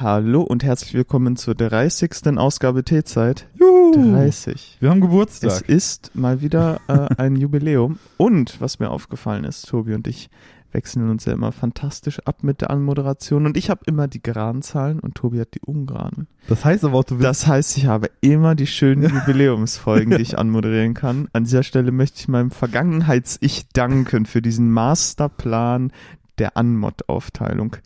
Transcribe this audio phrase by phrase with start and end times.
[0.00, 2.36] hallo und herzlich willkommen zur 30.
[2.36, 3.46] Ausgabe T-Zeit.
[3.54, 3.92] Juhu.
[3.94, 4.78] 30.
[4.80, 5.68] Wir haben Es Geburtstag.
[5.68, 7.98] ist mal wieder äh, ein Jubiläum.
[8.16, 10.30] Und was mir aufgefallen ist, Tobi und ich
[10.72, 13.46] wechseln uns ja immer fantastisch ab mit der Anmoderation.
[13.46, 16.26] Und ich habe immer die geraden Zahlen und Tobi hat die ungeraden.
[16.48, 17.24] Das heißt aber auch, du willst.
[17.26, 21.28] Das heißt, ich habe immer die schönen Jubiläumsfolgen, die ich anmoderieren kann.
[21.32, 25.92] An dieser Stelle möchte ich meinem Vergangenheits-Ich danken für diesen Masterplan
[26.38, 27.76] der Anmod-Aufteilung.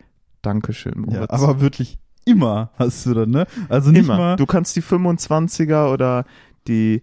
[0.48, 3.46] Dankeschön, ja, aber wirklich immer hast du dann, ne?
[3.68, 4.16] Also nicht immer.
[4.16, 4.36] mal.
[4.36, 6.24] Du kannst die 25er oder
[6.66, 7.02] die,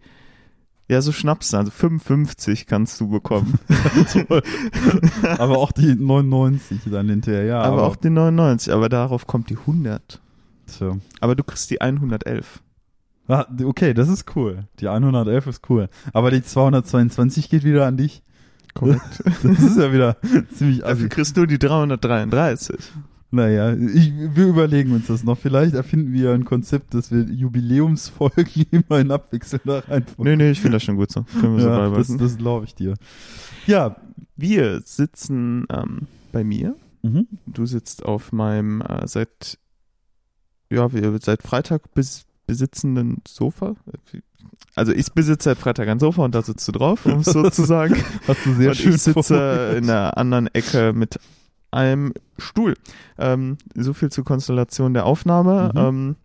[0.90, 3.60] ja, so Schnapsen, also 55 kannst du bekommen.
[5.38, 7.62] aber auch die 99 dann hinterher, ja.
[7.62, 10.22] aber, auch die 99, aber darauf kommt die 100.
[10.66, 10.98] Tja.
[11.20, 12.64] Aber du kriegst die 111.
[13.28, 14.66] Ah, Okay, das ist cool.
[14.80, 15.90] Die 111 ist cool.
[16.14, 18.24] Aber die 222 geht wieder an dich.
[18.74, 19.24] Korrekt.
[19.44, 20.18] Das ist ja wieder
[20.54, 21.10] ziemlich Dafür assi.
[21.10, 22.78] kriegst du die 333.
[23.32, 25.38] Naja, ich, wir überlegen uns das noch.
[25.38, 30.32] Vielleicht erfinden wir ein Konzept, dass wir Jubiläumsfolgen immer in abwechselnder Reihenfolge.
[30.32, 31.24] Nee, nee, ich finde das schon gut so.
[31.40, 32.18] Können wir so ja, das, beibehalten.
[32.18, 32.94] das glaube ich dir.
[33.68, 33.98] Ja.
[34.38, 36.76] Wir sitzen ähm, bei mir.
[37.04, 37.28] Mhm.
[37.46, 39.58] Du sitzt auf meinem äh, seit
[40.70, 43.76] ja, wir seit Freitag bis besitzenden Sofa.
[44.76, 47.50] Also ich besitze seit Freitag ein Sofa und da sitzt du drauf, um es so
[47.50, 47.96] zu sagen.
[48.28, 51.20] Hast du sehr und schön ich sitze in der anderen Ecke mit
[51.76, 52.76] einem Stuhl.
[53.18, 55.72] Ähm, so viel zur Konstellation der Aufnahme.
[55.74, 55.80] Mhm.
[55.80, 56.16] Ähm,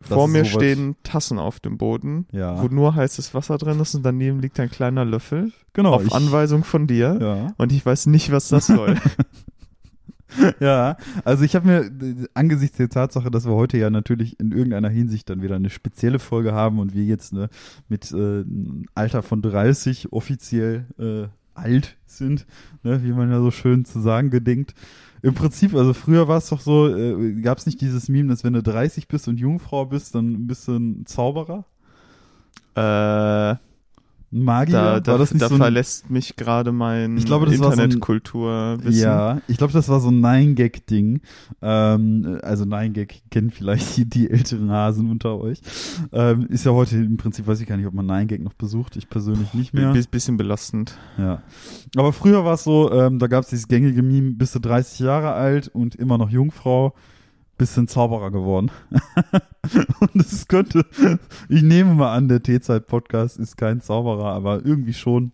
[0.00, 4.04] vor mir stehen Tassen auf dem Boden, Ja, wo nur heißes Wasser drin ist und
[4.04, 5.94] daneben liegt ein kleiner Löffel genau.
[5.94, 7.18] auf ich, Anweisung von dir.
[7.20, 7.54] Ja.
[7.56, 8.94] Und ich weiß nicht, was das soll.
[10.60, 14.88] ja, also ich habe mir angesichts der Tatsache, dass wir heute ja natürlich in irgendeiner
[14.88, 17.48] Hinsicht dann wieder eine spezielle Folge haben und wir jetzt ne,
[17.88, 21.28] mit äh, einem Alter von 30 offiziell äh,
[21.58, 22.46] alt sind,
[22.82, 24.74] ne, wie man ja so schön zu sagen gedenkt.
[25.22, 28.44] Im Prinzip, also früher war es doch so, äh, gab es nicht dieses Meme, dass
[28.44, 31.64] wenn du 30 bist und Jungfrau bist, dann bist du ein Zauberer,
[32.74, 33.56] äh,
[34.30, 34.72] Magier?
[34.72, 37.58] da da, war das nicht da so ein, verlässt mich gerade mein Ich glaube, das
[37.60, 37.90] war so ein-.
[39.00, 41.20] Ja, ich glaube, das war so ein Nine-Gag-Ding.
[41.62, 45.60] Ähm, also Nine-Gag kennen vielleicht die, die älteren Hasen unter euch.
[46.12, 48.96] Ähm, ist ja heute im Prinzip, weiß ich gar nicht, ob man Nine-Gag noch besucht.
[48.96, 49.92] Ich persönlich nicht mehr.
[49.92, 50.96] Bi- bisschen belastend.
[51.16, 51.42] Ja.
[51.96, 54.98] Aber früher war es so, ähm, da gab es dieses gängige Meme, bist du 30
[55.00, 56.94] Jahre alt und immer noch Jungfrau,
[57.60, 58.70] ein Zauberer geworden.
[60.00, 60.84] und es könnte,
[61.48, 65.32] ich nehme mal an, der T-Zeit-Podcast ist kein Zauberer, aber irgendwie schon.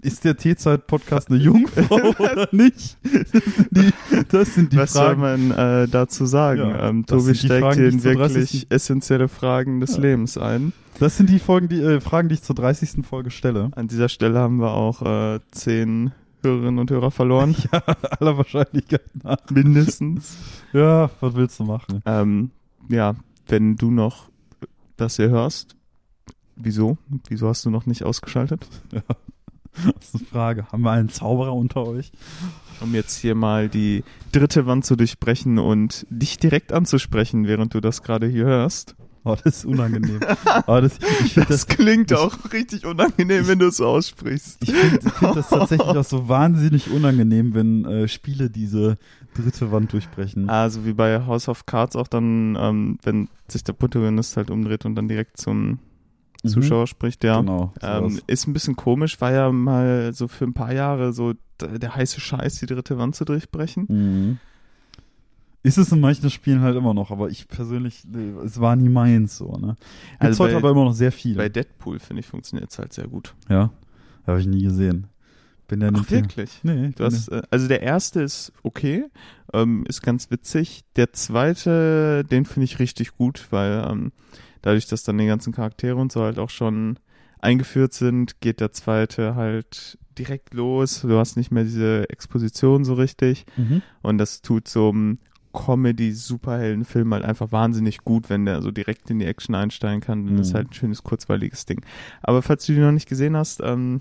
[0.00, 2.96] Ist der T-Zeit-Podcast eine Jungfrau oder nicht?
[3.02, 3.92] Das sind die,
[4.30, 5.48] das sind die Was soll Fragen.
[5.48, 5.50] man
[5.82, 6.60] äh, dazu sagen?
[6.60, 8.66] Ja, ähm, Tobi steigt Fragen, hier in wirklich 30.
[8.70, 10.02] essentielle Fragen des Ja.
[10.02, 10.72] Lebens ein.
[10.98, 13.04] Das sind die Folgen, die, äh, Fragen, die ich zur 30.
[13.04, 13.70] Folge stelle.
[13.76, 17.54] An dieser Stelle haben wir auch äh, zehn Hörerinnen und Hörer verloren.
[17.72, 17.82] Ja,
[18.20, 19.38] aller Wahrscheinlichkeit nach.
[19.50, 20.36] Mindestens.
[20.72, 22.02] Ja, was willst du machen?
[22.06, 22.50] Ähm,
[22.88, 23.14] ja,
[23.46, 24.30] wenn du noch
[24.96, 25.76] das hier hörst,
[26.56, 26.96] wieso?
[27.28, 28.66] Wieso hast du noch nicht ausgeschaltet?
[28.90, 29.04] Das
[30.00, 30.66] ist eine Frage.
[30.72, 32.12] Haben wir einen Zauberer unter euch?
[32.80, 37.80] Um jetzt hier mal die dritte Wand zu durchbrechen und dich direkt anzusprechen, während du
[37.80, 38.96] das gerade hier hörst.
[39.24, 40.20] Oh, das ist unangenehm.
[40.66, 43.86] Aber das, ich finde Das das, klingt ich- auch richtig unangenehm, wenn du es so
[43.86, 44.58] aussprichst.
[44.62, 48.98] ich find, ich find das tatsächlich auch so wahnsinnig unangenehm, wenn äh, Spiele diese
[49.34, 50.48] dritte Wand durchbrechen.
[50.50, 54.84] Also wie bei House of Cards auch dann, ähm, wenn sich der Protagonist halt umdreht
[54.86, 55.78] und dann direkt zum
[56.44, 56.48] Mhm.
[56.48, 57.38] Zuschauer spricht, ja.
[57.38, 57.72] Genau.
[57.82, 61.94] Ähm, ist ein bisschen komisch, war ja mal so für ein paar Jahre so der
[61.94, 63.86] heiße Scheiß, die dritte Wand zu durchbrechen.
[63.88, 64.38] Mhm.
[65.64, 68.88] Ist es in manchen Spielen halt immer noch, aber ich persönlich, äh, es war nie
[68.88, 69.76] meins so, ne?
[70.12, 71.36] Gibt's Also heute bei- aber immer noch sehr viel.
[71.36, 73.34] Bei Deadpool, finde ich, funktioniert es halt sehr gut.
[73.48, 73.70] ja.
[74.26, 75.08] Habe ich nie gesehen.
[75.66, 76.60] Bin der Ach, wirklich?
[76.62, 79.06] Nee, ich Du hast, äh, also der erste ist okay,
[79.52, 80.84] ähm, ist ganz witzig.
[80.96, 84.12] Der zweite, den finde ich richtig gut, weil ähm,
[84.62, 86.98] dadurch, dass dann die ganzen Charaktere und so halt auch schon
[87.40, 91.00] eingeführt sind, geht der zweite halt direkt los.
[91.02, 93.44] Du hast nicht mehr diese Exposition so richtig.
[93.56, 93.82] mhm.
[94.02, 95.18] Und das tut so einem
[95.52, 100.24] Comedy-Superhelden-Film halt einfach wahnsinnig gut, wenn der so direkt in die Action einsteigen kann.
[100.26, 100.40] Dann Mhm.
[100.40, 101.82] ist halt ein schönes, kurzweiliges Ding.
[102.22, 104.00] Aber falls du die noch nicht gesehen hast ähm,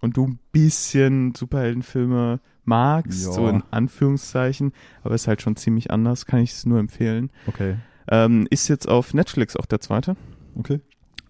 [0.00, 3.32] und du ein bisschen Superheldenfilme magst, Ja.
[3.32, 7.30] so in Anführungszeichen, aber ist halt schon ziemlich anders, kann ich es nur empfehlen.
[7.46, 7.76] Okay.
[8.08, 10.16] Ähm, ist jetzt auf Netflix auch der zweite.
[10.56, 10.80] Okay.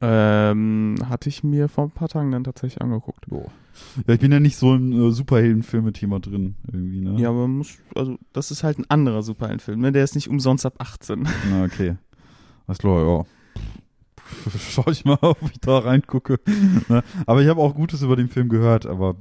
[0.00, 3.26] Ähm, hatte ich mir vor ein paar Tagen dann tatsächlich angeguckt.
[4.06, 7.20] Ja, ich bin ja nicht so im äh, Superheldenfilme-Thema drin, irgendwie, ne?
[7.20, 9.92] Ja, aber muss, also das ist halt ein anderer Superheldenfilm, ne?
[9.92, 11.26] Der ist nicht umsonst ab 18.
[11.50, 11.96] Na, okay.
[12.66, 13.24] Alles klar, ja.
[14.58, 16.40] schau ich mal, ob ich da reingucke.
[16.88, 17.02] Ne?
[17.26, 19.16] Aber ich habe auch Gutes über den Film gehört, aber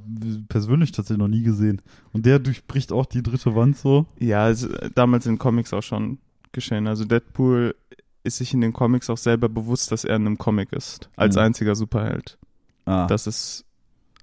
[0.48, 1.82] persönlich tatsächlich noch nie gesehen.
[2.12, 4.06] Und der durchbricht auch die dritte Wand so.
[4.18, 6.18] Ja, es, damals in Comics auch schon
[6.52, 6.86] geschehen.
[6.86, 7.74] Also Deadpool
[8.26, 11.08] ist sich in den Comics auch selber bewusst, dass er in einem Comic ist.
[11.16, 11.42] Als Ja.
[11.42, 12.38] einziger Superheld.
[12.84, 13.64] Ah, Das ist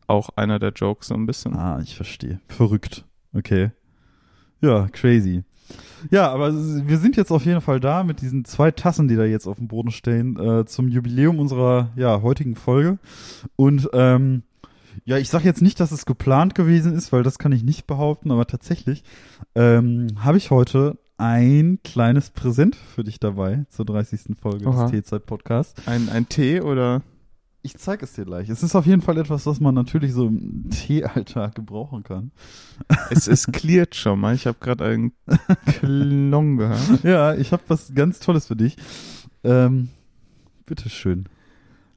[0.07, 1.55] auch einer der Jokes so ein bisschen.
[1.55, 2.39] ah, ich verstehe.
[2.49, 3.05] Verrückt.
[3.33, 3.71] Okay.
[4.61, 5.43] Ja, crazy.
[6.11, 9.23] Ja, aber wir sind jetzt auf jeden Fall da mit diesen zwei Tassen, die da
[9.23, 12.99] jetzt auf dem Boden stehen, äh, zum Jubiläum unserer ja, heutigen Folge.
[13.55, 14.43] Und ähm,
[15.05, 17.87] ja, ich sage jetzt nicht, dass es geplant gewesen ist, weil das kann ich nicht
[17.87, 19.03] behaupten, aber tatsächlich
[19.55, 24.35] ähm, habe ich heute ein kleines Präsent für dich dabei zur 30.
[24.41, 24.83] Folge Oha.
[24.83, 25.87] des T-Zeit-Podcasts.
[25.87, 27.01] Ein, ein Tee oder?
[27.61, 28.49] Ich zeige es dir gleich.
[28.49, 32.31] Es ist auf jeden Fall etwas, was man natürlich so im Tee-Alltag gebrauchen kann.
[33.09, 34.35] Es ist cleared schon mal.
[34.35, 35.13] Ich habe gerade einen
[35.65, 36.81] Klong gehört.
[37.03, 38.75] Ja, ich habe was ganz Tolles für dich.
[39.45, 39.87] Ähm,
[40.65, 41.29] bitteschön.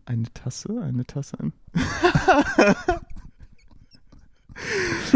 [0.05, 1.37] Eine Tasse, eine Tasse.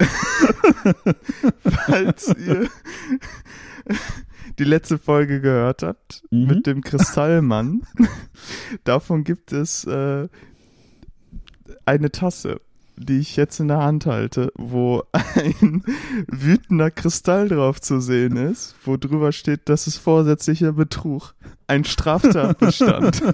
[1.86, 2.68] Falls ihr
[4.58, 6.46] die letzte Folge gehört habt Mhm.
[6.46, 7.82] mit dem Kristallmann,
[8.84, 10.28] davon gibt es äh,
[11.86, 12.60] eine Tasse,
[12.96, 15.82] die ich jetzt in der Hand halte, wo ein
[16.28, 21.34] wütender Kristall drauf zu sehen ist, wo drüber steht, das ist vorsätzlicher Betrug.
[21.66, 23.22] Ein Straftatbestand.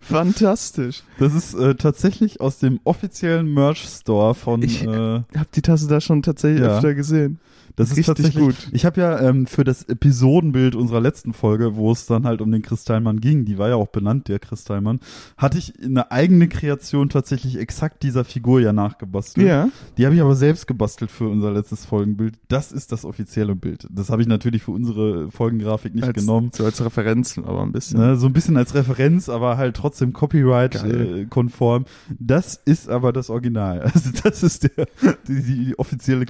[0.00, 1.02] Fantastisch.
[1.18, 4.62] Das ist äh, tatsächlich aus dem offiziellen Merch-Store von.
[4.62, 6.76] Ich- äh, habe die Tasse da schon tatsächlich Ja.
[6.76, 7.38] öfter gesehen.
[7.76, 8.68] Das ist richtig tatsächlich gut.
[8.72, 12.52] Ich habe ja ähm, für das Episodenbild unserer letzten Folge, wo es dann halt um
[12.52, 15.00] den Kristallmann ging, die war ja auch benannt, der Kristallmann,
[15.36, 19.46] hatte ich eine eigene Kreation tatsächlich exakt dieser Figur ja nachgebastelt.
[19.46, 19.68] Ja.
[19.98, 22.36] Die habe ich aber selbst gebastelt für unser letztes Folgenbild.
[22.48, 23.88] Das ist das offizielle Bild.
[23.90, 26.50] Das habe ich natürlich für unsere Folgengrafik nicht als, genommen.
[26.52, 27.98] So als Referenz, aber ein bisschen.
[27.98, 30.12] Ne, so ein bisschen als Referenz, aber halt trotzdem.
[30.12, 31.86] Copyright-konform.
[32.18, 33.90] das ist aber das Original.
[33.94, 34.86] Also das ist der,
[35.28, 36.26] die, die offizielle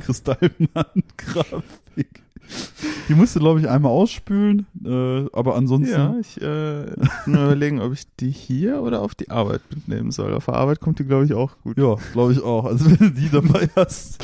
[1.35, 2.23] Kristallmann-Grafik.
[3.09, 5.91] Die musste, glaube ich, einmal ausspülen, äh, aber ansonsten.
[5.95, 6.85] Ja, ich äh,
[7.27, 10.35] nur überlegen, ob ich die hier oder auf die Arbeit mitnehmen soll.
[10.35, 11.79] Auf der Arbeit kommt die, glaube ich, auch gut.
[11.79, 12.65] Ja, glaube ich auch.
[12.67, 14.23] Also wenn du die dabei hast.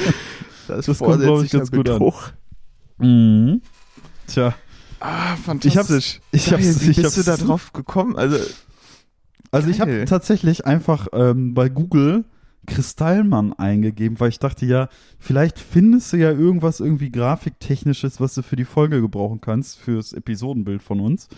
[0.69, 2.13] Da ist das kommt, glaub ich, ganz gut an.
[2.99, 3.63] Mhm.
[4.27, 4.55] Tja,
[5.03, 6.21] Ah, fantastisch.
[6.31, 8.17] ich Geil, hab's- Wie ich bist du da hab's- drauf gekommen?
[8.17, 8.37] Also,
[9.51, 12.25] Also ich habe tatsächlich einfach ähm, bei Google
[12.67, 18.43] Kristallmann eingegeben, weil ich dachte ja, vielleicht findest du ja irgendwas irgendwie grafiktechnisches, was du
[18.43, 21.29] für die Folge gebrauchen kannst, fürs Episodenbild von uns,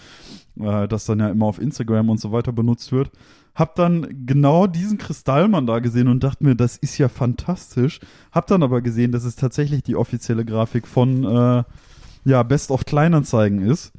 [0.60, 3.10] äh, das dann ja immer auf Instagram und so weiter benutzt wird.
[3.54, 8.00] Hab dann genau diesen Kristallmann da gesehen und dachte mir, das ist ja fantastisch.
[8.30, 11.64] Hab dann aber gesehen, dass es tatsächlich die offizielle Grafik von äh,
[12.24, 13.92] ja, Best of Kleinanzeigen ist.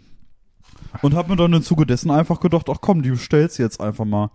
[1.02, 4.06] Und hab mir dann im Zuge dessen einfach gedacht, ach komm, die bestellst jetzt einfach
[4.06, 4.32] mal.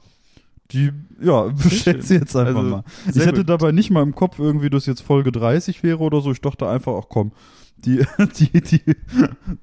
[0.72, 2.84] Die, ja, bestellst sie jetzt einfach Also, mal.
[3.14, 3.48] Ich hätte gut.
[3.48, 6.30] dabei nicht mal im Kopf irgendwie, dass jetzt Folge 30 wäre oder so.
[6.32, 7.32] Ich dachte einfach, ach komm,
[7.78, 8.04] die,
[8.38, 8.82] die, die,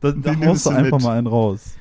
[0.02, 1.06] da, da haust du einfach mit.
[1.06, 1.76] mal einen raus.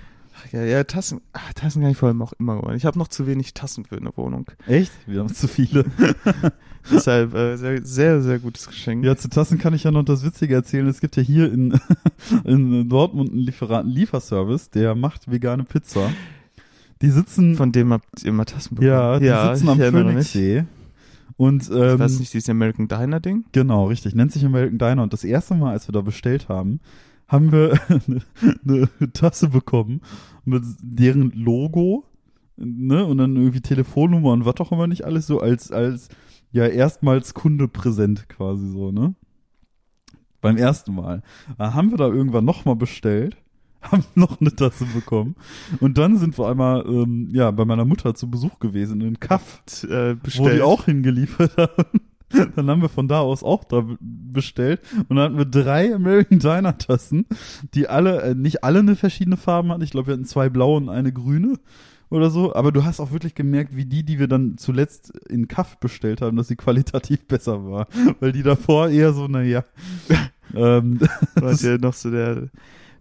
[0.52, 1.20] ja, ja, Tassen.
[1.32, 2.76] Ah, Tassen kann ich vor allem auch immer geworden.
[2.76, 4.46] Ich habe noch zu wenig Tassen für eine Wohnung.
[4.66, 4.92] Echt?
[5.06, 5.84] Wir haben zu viele.
[6.92, 9.06] Deshalb äh, sehr, sehr, sehr gutes Geschenk.
[9.06, 10.86] Ja, zu Tassen kann ich ja noch das Witzige erzählen.
[10.86, 11.80] Es gibt ja hier in,
[12.44, 16.10] in Dortmund einen Lieferanten, Lieferservice, der macht vegane Pizza.
[17.04, 18.90] Die sitzen, Von dem habt ihr mal Tassen bekommen.
[18.90, 19.92] ja, die sitzen ich am.
[19.92, 20.64] Phoenixsee.
[21.36, 23.44] Und, Ich ähm, weiß nicht, dieses American Diner Ding?
[23.52, 24.14] Genau, richtig.
[24.14, 25.02] Nennt sich American Diner.
[25.02, 26.80] Und das erste Mal, als wir da bestellt haben,
[27.28, 27.78] haben wir
[28.64, 30.00] eine, eine Tasse bekommen
[30.44, 32.04] mit deren Logo,
[32.56, 33.04] ne?
[33.04, 36.08] Und dann irgendwie Telefonnummer und was auch immer nicht alles so als, als,
[36.52, 39.14] ja, erstmals Kunde präsent quasi so, ne?
[40.40, 41.22] Beim ersten Mal.
[41.58, 43.36] Da haben wir da irgendwann nochmal bestellt,
[43.90, 45.36] haben noch eine Tasse bekommen.
[45.80, 49.62] Und dann sind wir einmal, ähm, ja, bei meiner Mutter zu Besuch gewesen in Kaff
[49.82, 52.00] Und, äh, wo die auch hingeliefert haben.
[52.56, 55.94] Dann haben wir von da aus auch da be- bestellt und dann hatten wir drei
[55.94, 57.26] American Diner Tassen,
[57.74, 59.82] die alle, äh, nicht alle eine verschiedene Farben hatten.
[59.82, 61.60] Ich glaube, wir hatten zwei blaue und eine grüne
[62.10, 62.52] oder so.
[62.54, 66.22] Aber du hast auch wirklich gemerkt, wie die, die wir dann zuletzt in Kaff bestellt
[66.22, 67.86] haben, dass sie qualitativ besser war.
[68.18, 69.64] Weil die davor eher so, naja.
[70.54, 71.00] ähm,
[71.36, 72.48] war ja noch so der,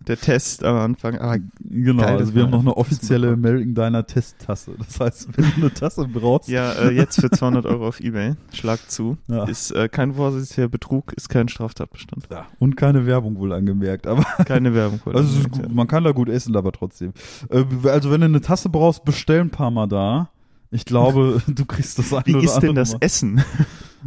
[0.07, 1.17] der Test am Anfang.
[1.17, 3.31] Ah, genau, Geil, also wir haben noch eine offizielle.
[3.33, 4.71] American Diner Testtasse.
[4.77, 8.35] Das heißt, wenn du eine Tasse brauchst, ja, äh, jetzt für 200 Euro auf Ebay.
[8.53, 9.17] Schlag zu.
[9.27, 9.45] Ja.
[9.45, 12.27] Ist äh, kein vorsätzlicher Betrug, ist kein Straftatbestand.
[12.31, 12.47] Ja.
[12.59, 14.99] Und keine Werbung wohl angemerkt, aber Keine Werbung.
[15.05, 17.13] wurde also angemerkt, gut, man kann da gut essen, aber trotzdem.
[17.49, 20.29] Äh, also wenn du eine Tasse brauchst, bestell ein paar Mal da.
[20.71, 22.99] Ich glaube, du kriegst das eine Wie oder ist denn das Mal.
[22.99, 23.25] Das,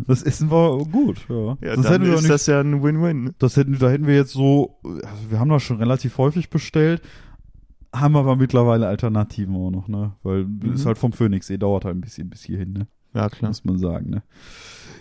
[0.07, 1.57] Das Essen war gut, ja.
[1.63, 3.35] ja, das dann ist nicht, das ja ein Win-Win.
[3.39, 7.03] das hätten, da hätten wir jetzt so, also wir haben das schon relativ häufig bestellt,
[7.95, 10.13] haben aber mittlerweile Alternativen auch noch, ne?
[10.23, 10.73] Weil Mhm.
[10.75, 12.87] ist halt vom Phoenix, dauert halt ein bisschen bis hierhin, ne?
[13.15, 13.49] Ja, klar.
[13.51, 14.23] Muss man sagen, ne?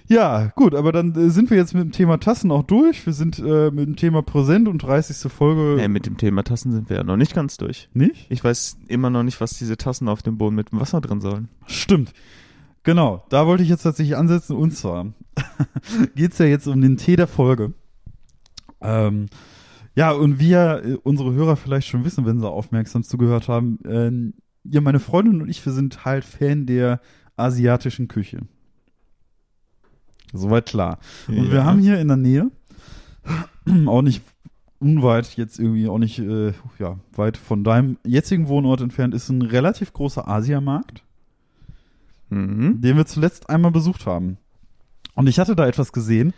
[0.07, 3.05] Ja, gut, aber dann äh, sind wir jetzt mit dem Thema Tassen auch durch.
[3.05, 5.29] Wir sind äh, mit dem Thema präsent und 30.
[5.31, 7.89] Folge Äh, mit dem Thema Tassen sind wir ja noch nicht ganz durch.
[7.93, 8.27] nicht?
[8.29, 11.21] Ich weiß immer noch nicht, was diese Tassen auf dem Boden mit dem Wasser drin
[11.21, 11.49] sollen.
[11.65, 12.13] Stimmt.
[12.85, 14.55] Genau, da wollte ich jetzt tatsächlich ansetzen.
[14.55, 15.07] Und zwar
[16.15, 17.73] geht's ja jetzt um den Tee der Folge.
[18.79, 19.25] Ähm,
[19.95, 23.79] ja, und wie ja äh, unsere Hörer vielleicht schon wissen, wenn sie aufmerksam zugehört haben,
[23.85, 27.01] ähm, ja, meine Freundin und ich, wir sind halt Fan der
[27.35, 28.41] asiatischen Küche.
[30.31, 30.99] Soweit klar.
[31.27, 32.51] Und wir haben hier in der Nähe,
[33.87, 34.21] auch nicht
[34.79, 39.41] unweit, jetzt irgendwie auch nicht äh, ja, weit von deinem jetzigen Wohnort entfernt, ist ein
[39.41, 41.04] relativ großer Asiamarkt
[42.29, 42.81] Mhm.
[42.81, 44.37] den wir zuletzt einmal besucht haben.
[45.15, 46.33] Und ich hatte da etwas gesehen,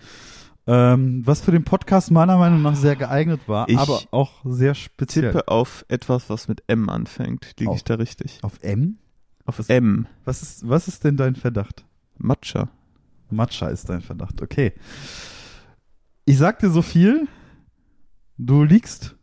[0.67, 4.75] ähm, was für den Podcast meiner Meinung nach sehr geeignet war, Ich aber auch sehr
[4.75, 5.32] speziell.
[5.32, 7.53] Tippe auf etwas, was mit M anfängt.
[7.60, 8.39] Liege ich da richtig?
[8.41, 8.98] Auf M?
[9.46, 10.08] Auf Was- M.
[10.25, 11.86] Was ist, was ist denn dein Verdacht?
[12.17, 12.67] Matcha.
[13.29, 14.74] Matcha ist dein Verdacht, okay.
[16.25, 17.27] Ich sag dir so viel,
[18.38, 19.15] du liegst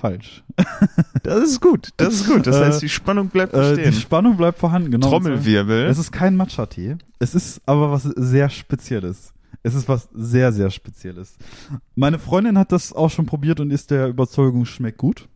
[0.00, 0.42] falsch.
[1.22, 1.90] Das ist gut.
[1.98, 2.46] Das ist gut.
[2.46, 3.92] Das Äh, heißt, die Spannung bleibt Äh, die bestehen.
[4.00, 5.08] Spannung bleibt vorhanden, genau.
[5.08, 5.84] Trommelwirbel.
[5.86, 6.96] Es ist kein Matcha-Tee.
[7.18, 9.32] Es ist aber was sehr Spezielles.
[9.62, 11.36] Es ist was sehr, sehr Spezielles.
[11.94, 15.28] Meine Freundin hat das auch schon probiert und ist der Überzeugung, schmeckt gut.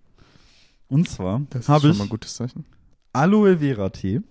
[0.88, 2.64] Und zwar habe ich mal ein gutes Zeichen.
[3.12, 4.23] Aloe Vera Tee.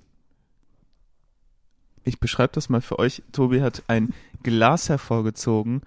[2.03, 3.21] Ich beschreibe das mal für euch.
[3.31, 5.81] Tobi hat ein Glas hervorgezogen.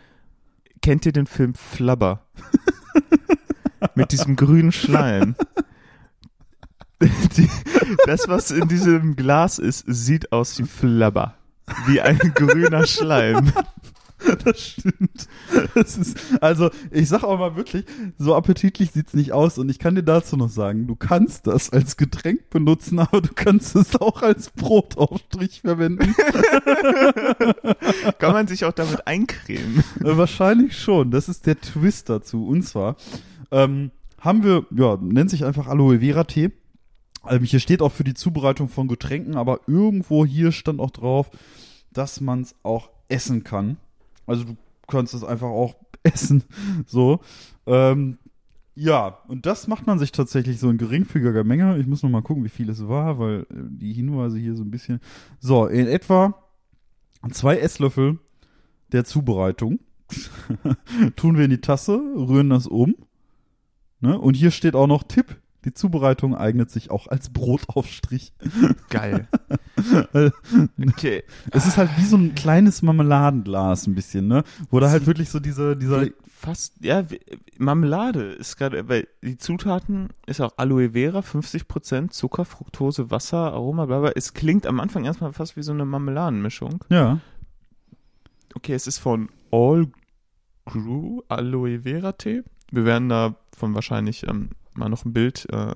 [0.83, 2.23] Kennt ihr den Film Flubber?
[3.95, 5.35] Mit diesem grünen Schleim.
[7.00, 7.50] Die,
[8.07, 11.35] das, was in diesem Glas ist, sieht aus wie Flubber.
[11.87, 13.52] Wie ein grüner Schleim.
[14.45, 15.28] Das stimmt.
[15.75, 17.85] Das ist, also, ich sag auch mal wirklich,
[18.19, 19.59] so appetitlich sieht's nicht aus.
[19.59, 23.28] Und ich kann dir dazu noch sagen, du kannst das als Getränk benutzen, aber du
[23.35, 26.14] kannst es auch als Brotaufstrich verwenden.
[28.19, 29.85] Kann man sich auch damit eincremen?
[30.00, 31.11] Wahrscheinlich schon.
[31.11, 32.47] Das ist der Twist dazu.
[32.47, 32.97] Und zwar
[33.50, 36.50] ähm, haben wir, ja, nennt sich einfach Aloe Vera Tee.
[37.29, 41.31] Ähm, hier steht auch für die Zubereitung von Getränken, aber irgendwo hier stand auch drauf,
[41.93, 43.76] dass man es auch essen kann.
[44.26, 44.57] Also du
[44.88, 46.45] kannst es einfach auch essen.
[46.87, 47.21] So.
[47.67, 48.19] Ähm,
[48.75, 51.79] ja, und das macht man sich tatsächlich so in geringfügiger Menge.
[51.79, 54.62] Ich muss noch mal gucken, wie viel es war, weil äh, die Hinweise hier so
[54.62, 55.00] ein bisschen.
[55.41, 56.35] So, in etwa
[57.33, 58.19] zwei Esslöffel
[58.93, 59.81] der Zubereitung
[61.17, 62.95] tun wir in die Tasse, rühren das um.
[64.00, 64.19] Ne?
[64.19, 65.37] Und hier steht auch noch Tipp.
[65.65, 68.33] Die Zubereitung eignet sich auch als Brotaufstrich.
[68.88, 69.29] Geil.
[70.88, 71.23] Okay.
[71.50, 74.43] Es ist halt wie so ein kleines Marmeladenglas ein bisschen, ne?
[74.71, 76.07] Wo da halt wirklich so diese, dieser,
[76.38, 77.05] Fast, ja,
[77.59, 83.87] Marmelade ist gerade, weil die Zutaten ist auch Aloe Vera, 50% Zucker, Fructose, Wasser, Aroma,
[83.87, 84.12] bla bla.
[84.15, 86.85] Es klingt am Anfang erstmal fast wie so eine Marmeladenmischung.
[86.88, 87.21] ja,
[88.55, 89.88] Okay, es ist von All
[90.65, 92.43] Grew Aloe Vera Tee.
[92.71, 95.75] Wir werden davon wahrscheinlich ähm, mal noch ein Bild äh,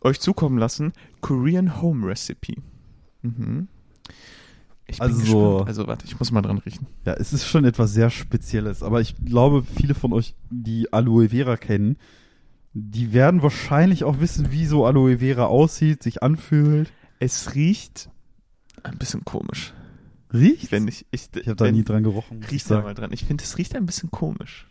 [0.00, 0.92] euch zukommen lassen.
[1.20, 2.56] Korean Home Recipe.
[3.22, 3.68] Mhm.
[4.86, 5.68] Ich bin Also- gespannt.
[5.68, 6.86] Also warte, ich muss mal dran riechen.
[7.06, 8.82] ja, es ist schon etwas sehr Spezielles.
[8.82, 11.96] Aber ich glaube, viele von euch, die Aloe Vera kennen,
[12.74, 16.92] die werden wahrscheinlich auch wissen, wie so Aloe Vera aussieht, sich anfühlt.
[17.20, 18.10] Es riecht
[18.82, 19.72] ein bisschen komisch.
[20.32, 20.72] Riecht?
[20.72, 22.38] Wenn ich, ich, ich habe da nie dran gerochen.
[22.38, 23.12] muss ich Riech da mal dran.
[23.12, 24.66] Ich finde, es riecht ein bisschen komisch.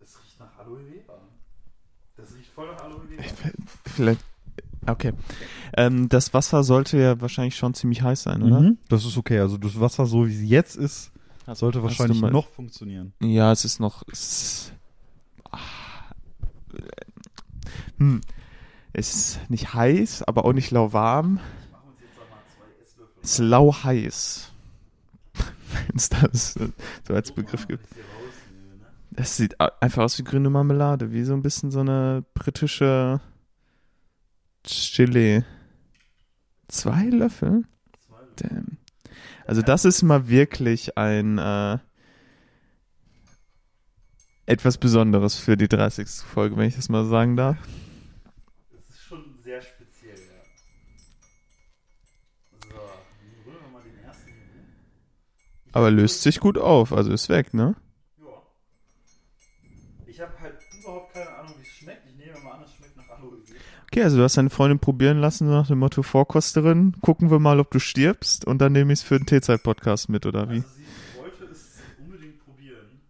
[0.00, 1.18] Es riecht nach Aloe Vera.
[2.16, 2.66] Das riecht voll
[3.18, 3.24] nach.
[3.24, 4.20] Ich, vielleicht.
[4.86, 5.12] Okay.
[5.76, 8.60] Ähm, das Wasser sollte ja wahrscheinlich schon ziemlich heiß sein, oder?
[8.60, 8.78] Mhm.
[8.88, 9.38] Das ist okay.
[9.40, 11.10] Also das Wasser, so wie sie jetzt ist,
[11.46, 13.12] Hast- sollte wahrscheinlich mal- noch funktionieren.
[13.20, 14.02] Ja, es ist noch.
[14.10, 14.72] Es,
[15.50, 15.58] ah,
[17.98, 18.20] hm.
[18.92, 21.40] Es ist nicht heiß, aber auch nicht lauwarm.
[23.22, 24.50] Es ist lau heiß.
[25.34, 26.54] Wenn es das
[27.06, 27.84] so als Begriff gibt.
[29.16, 33.20] Es sieht einfach aus wie grüne Marmelade, wie so ein bisschen so eine britische
[34.64, 35.44] Chili.
[36.68, 37.64] Zwei Löffel?
[38.36, 38.78] Damn.
[39.46, 41.78] Also das ist mal wirklich ein äh,
[44.46, 46.08] etwas Besonderes für die 30.
[46.08, 47.56] Folge, wenn ich das mal sagen darf.
[48.70, 50.42] Das ist schon sehr speziell, ja.
[52.62, 52.76] So,
[53.50, 54.30] rühren wir mal den ersten.
[55.72, 57.74] Aber löst sich gut auf, also ist weg, ne?
[63.98, 66.94] Okay, also du hast deine Freundin probieren lassen so nach dem Motto Vorkosterin.
[67.00, 70.24] Gucken wir mal, ob du stirbst und dann nehme ich es für den T-Zeit-Podcast mit,
[70.24, 70.58] oder wie?
[70.58, 73.00] Also sie wollte es unbedingt probieren.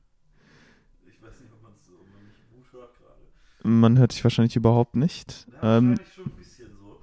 [1.06, 3.68] Ich weiß nicht, ob, man's, ob man mich gut hört gerade.
[3.68, 5.46] Man hört dich wahrscheinlich überhaupt nicht.
[5.60, 7.02] Ähm, schon ein bisschen so.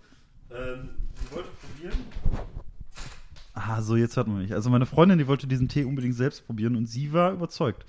[0.50, 0.90] Ähm,
[1.22, 2.00] die wollte probieren.
[3.54, 4.52] Ah, so, jetzt hört man mich.
[4.52, 7.86] Also meine Freundin, die wollte diesen Tee unbedingt selbst probieren und sie war überzeugt.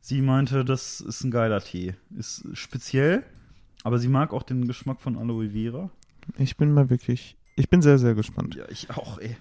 [0.00, 1.94] Sie meinte, das ist ein geiler Tee.
[2.18, 3.22] Ist speziell,
[3.86, 5.90] aber sie mag auch den Geschmack von Aloe Vera.
[6.38, 8.56] ich bin mal wirklich, ich bin sehr, sehr gespannt.
[8.56, 9.36] Ja, ich auch, ey.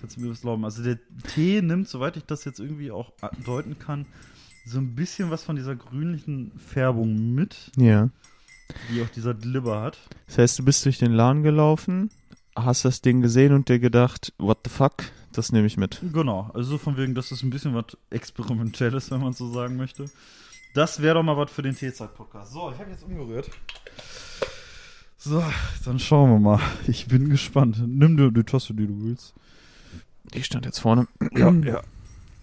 [0.00, 0.64] Kannst du mir was glauben?
[0.64, 0.98] Also der
[1.32, 3.12] Tee nimmt, soweit ich das jetzt irgendwie auch
[3.46, 4.04] deuten kann,
[4.66, 8.10] so ein bisschen was von dieser grünlichen Färbung mit, Ja.
[8.92, 9.98] die auch dieser Glibber hat.
[10.26, 12.10] Das heißt, du bist durch den Laden gelaufen,
[12.56, 16.02] hast das Ding gesehen und dir gedacht, what the fuck, das nehme ich mit.
[16.12, 19.76] Genau, also so von wegen, das ist ein bisschen was Experimentelles, wenn man so sagen
[19.76, 20.06] möchte.
[20.74, 22.52] Das wäre doch mal was für den Teezeit-Podcast.
[22.52, 23.48] So, ich habe jetzt umgerührt.
[25.16, 25.42] So,
[25.84, 26.60] dann schauen wir mal.
[26.88, 27.80] Ich bin gespannt.
[27.86, 29.34] Nimm dir die Tasse, die du willst.
[30.34, 31.06] Die stand jetzt vorne.
[31.32, 31.80] Ja, ja.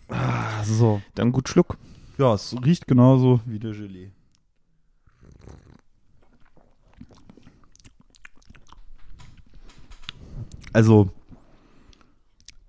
[0.07, 1.01] Ah, so.
[1.15, 1.77] Dann gut Schluck.
[2.17, 4.11] Ja, es riecht genauso wie der Gelee.
[10.73, 11.09] Also,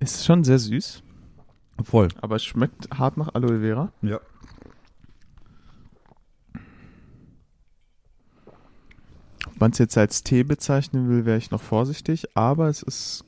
[0.00, 1.02] Ist schon sehr süß,
[1.84, 2.08] voll.
[2.20, 3.92] aber es schmeckt hart nach Aloe Vera.
[4.02, 4.20] Ja.
[9.54, 13.24] Ob man es jetzt als Tee bezeichnen will, wäre ich noch vorsichtig, aber es ist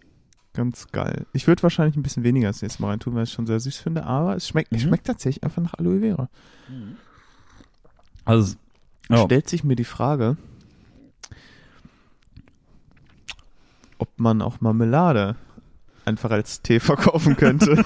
[0.52, 1.26] ganz geil.
[1.32, 3.58] Ich würde wahrscheinlich ein bisschen weniger das nächste Mal reintun, weil ich es schon sehr
[3.60, 4.88] süß finde, aber es schmeckt, es Mhm.
[4.88, 6.28] schmeckt tatsächlich einfach nach Aloe Vera.
[8.24, 8.54] Also,
[9.10, 9.24] ja.
[9.24, 10.36] Stellt sich mir die Frage,
[13.98, 15.36] ob man auch Marmelade
[16.04, 17.84] einfach als Tee verkaufen könnte.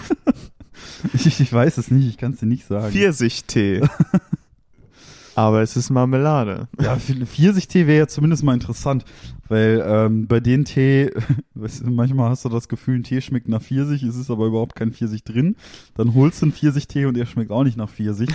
[1.12, 2.92] ich, ich weiß es nicht, ich kann es dir nicht sagen.
[2.92, 3.80] Pfirsichtee.
[5.38, 6.66] Aber es ist Marmelade.
[6.80, 9.04] Ja, Pfirsich-Tee wäre ja zumindest mal interessant,
[9.47, 11.12] weil ähm, bei den Tee,
[11.54, 14.47] weißt du, manchmal hast du das Gefühl, ein Tee schmeckt nach Pfirsich, es ist aber
[14.47, 15.54] überhaupt kein Pfirsich drin.
[15.95, 18.30] Dann holst du einen Pfirsich-Tee und der schmeckt auch nicht nach Pfirsich.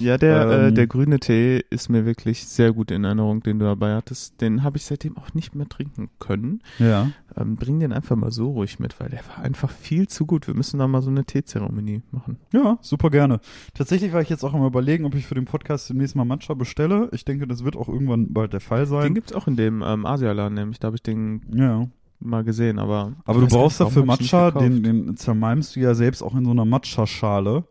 [0.00, 0.68] Ja, der, Ähm.
[0.68, 4.40] äh, der grüne Tee ist mir wirklich sehr gut in Erinnerung, den du dabei hattest.
[4.40, 6.62] Den habe ich seitdem auch nicht mehr trinken können.
[6.78, 7.10] Ja.
[7.36, 10.46] Ähm, bring den einfach mal so ruhig mit, weil der war einfach viel zu gut.
[10.46, 12.36] Wir müssen da mal so eine Teezeremonie machen.
[12.52, 13.40] Ja, super gerne.
[13.74, 16.54] Tatsächlich war ich jetzt auch am überlegen, ob ich für den Podcast demnächst mal Matcha
[16.54, 17.08] bestelle.
[17.12, 19.14] Ich denke, das wird auch irgendwann bald der Fall Den sein.
[19.14, 20.78] gibt's auch in dem ähm, Asialaden, nämlich.
[20.80, 21.86] Da habe ich den Ja.
[22.20, 23.12] mal gesehen, aber.
[23.24, 26.64] Aber du brauchst dafür Matcha, den, den zermalmst du ja selbst auch in so einer
[26.64, 27.64] Matcha-Schale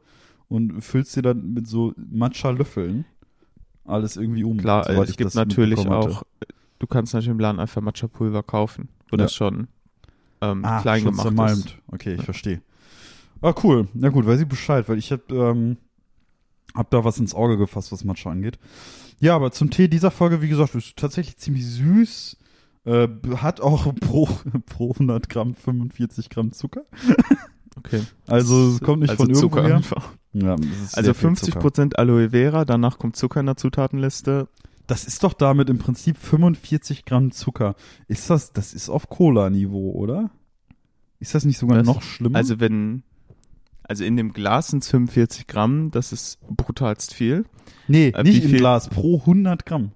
[0.52, 3.06] und füllst dir dann mit so Matcha-Löffeln
[3.86, 4.58] alles irgendwie um.
[4.58, 6.24] Klar, es ich gibt natürlich auch,
[6.80, 9.24] du kannst natürlich im Laden einfach Matcha-Pulver kaufen, wo Ja.
[9.24, 9.68] das schon
[10.42, 11.66] ähm, ah, klein schon gemacht zermalmt.
[11.66, 11.76] ist.
[11.88, 12.24] Okay, ich Ja.
[12.26, 12.62] verstehe.
[13.42, 13.88] Ah, cool.
[13.94, 15.78] Na gut, weiß ich Bescheid, weil ich hab, ähm,
[16.76, 18.60] hab da was ins Auge gefasst, was Matcha angeht.
[19.20, 22.38] Ja, aber zum Tee dieser Folge, wie gesagt, ist tatsächlich ziemlich süß.
[22.86, 24.28] Äh, hat auch pro,
[24.66, 26.82] pro 100 Gramm 45 Gramm Zucker.
[27.78, 28.02] Okay.
[28.28, 29.78] Also es kommt nicht also von Zucker irgendwoher.
[29.78, 30.14] einfach.
[30.34, 31.60] Ja, das Also sehr viel 50 Zucker.
[31.60, 34.48] Prozent Aloe Vera, danach kommt Zucker in der Zutatenliste.
[34.88, 37.76] Das ist doch damit im Prinzip 45 Gramm Zucker.
[38.08, 40.32] Ist das, das ist auf Cola-Niveau, oder?
[41.20, 41.86] Ist das nicht sogar Was?
[41.88, 42.38] noch schlimmer?
[42.38, 43.04] Also wenn,
[43.84, 47.46] also in dem Glas sind 45 Gramm, das ist brutalst viel.
[47.88, 49.92] nee, äh, nicht wie im viel- Glas, pro 100 Gramm.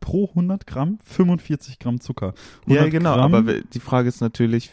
[0.00, 2.34] Pro 100 Gramm 45 Gramm Zucker.
[2.66, 4.70] 100 Ja, genau, Gramm, aber die Frage ist natürlich,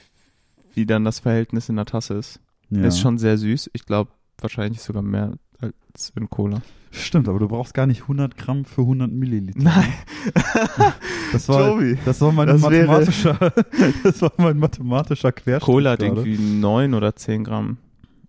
[0.74, 2.40] wie dann das Verhältnis in der Tasse ist.
[2.70, 2.84] ja.
[2.86, 3.70] Ist schon sehr süß.
[3.74, 4.12] Ich glaube,
[4.42, 6.62] wahrscheinlich sogar mehr als in Cola.
[6.94, 9.60] Stimmt, aber du brauchst gar nicht 100 Gramm für 100 Milliliter.
[9.62, 9.94] Nein.
[11.32, 11.98] Das war, Joey.
[12.04, 13.54] das war mein Das wäre- mathematischer,
[14.04, 15.64] das war mein mathematischer Querschnitt.
[15.66, 17.78] Cola hat irgendwie 9 oder 10 Gramm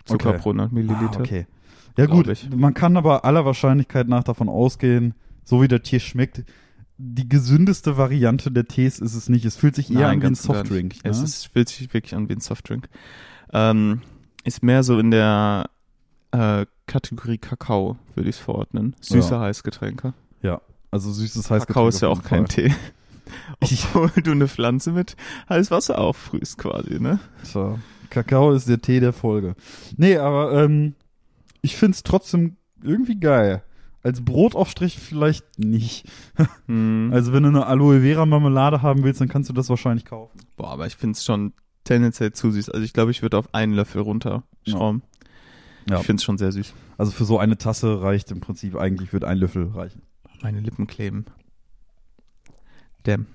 [0.05, 0.39] Zucker Okay.
[0.39, 1.17] pro 100 Milliliter.
[1.19, 1.47] Ah, okay.
[1.99, 2.49] Ja gut, ich.
[2.55, 6.45] man kann aber aller Wahrscheinlichkeit nach davon ausgehen, so wie der Tee schmeckt,
[6.97, 9.45] die gesündeste Variante der Tees ist es nicht.
[9.45, 10.95] Es fühlt sich eher Nein, an wie ein Softdrink.
[11.05, 11.11] Ne?
[11.11, 12.89] Es ist, fühlt sich wirklich an wie ein Softdrink.
[13.53, 14.03] Ähm,
[14.45, 15.69] ist mehr so in der
[16.33, 18.95] äh, Kategorie Kakao, würde ich es verordnen.
[19.01, 19.41] Süße Ja.
[19.41, 20.15] Heißgetränke.
[20.91, 21.67] also süßes Heißgetränk.
[21.69, 22.47] Kakao ist ja auch kein.
[22.47, 22.75] Tee.
[23.61, 25.17] Ich- Obwohl du eine Pflanze mit
[25.49, 27.19] Heißwasser aufrührst quasi, ne?
[27.51, 27.79] Tja,
[28.11, 29.55] Kakao ist der Tee der Folge.
[29.97, 30.95] Nee, aber ähm,
[31.63, 33.63] ich find's trotzdem irgendwie geil.
[34.03, 36.07] Als Brotaufstrich vielleicht nicht.
[36.67, 37.11] Hm.
[37.13, 40.39] Also wenn du eine Aloe Vera Marmelade haben willst, dann kannst du das wahrscheinlich kaufen.
[40.57, 41.53] Boah, aber ich finde es schon
[41.85, 42.69] tendenziell zu süß.
[42.71, 45.03] Also ich glaube, ich würde auf einen Löffel runterschrauben.
[45.03, 45.12] Ja.
[45.87, 46.75] Ich finde es schon sehr süß.
[46.99, 50.03] Also für so eine Tasse reicht im Prinzip eigentlich, wird ein Löffel reichen.
[50.43, 51.27] Meine Lippen kleben.
[53.05, 53.27] Damn.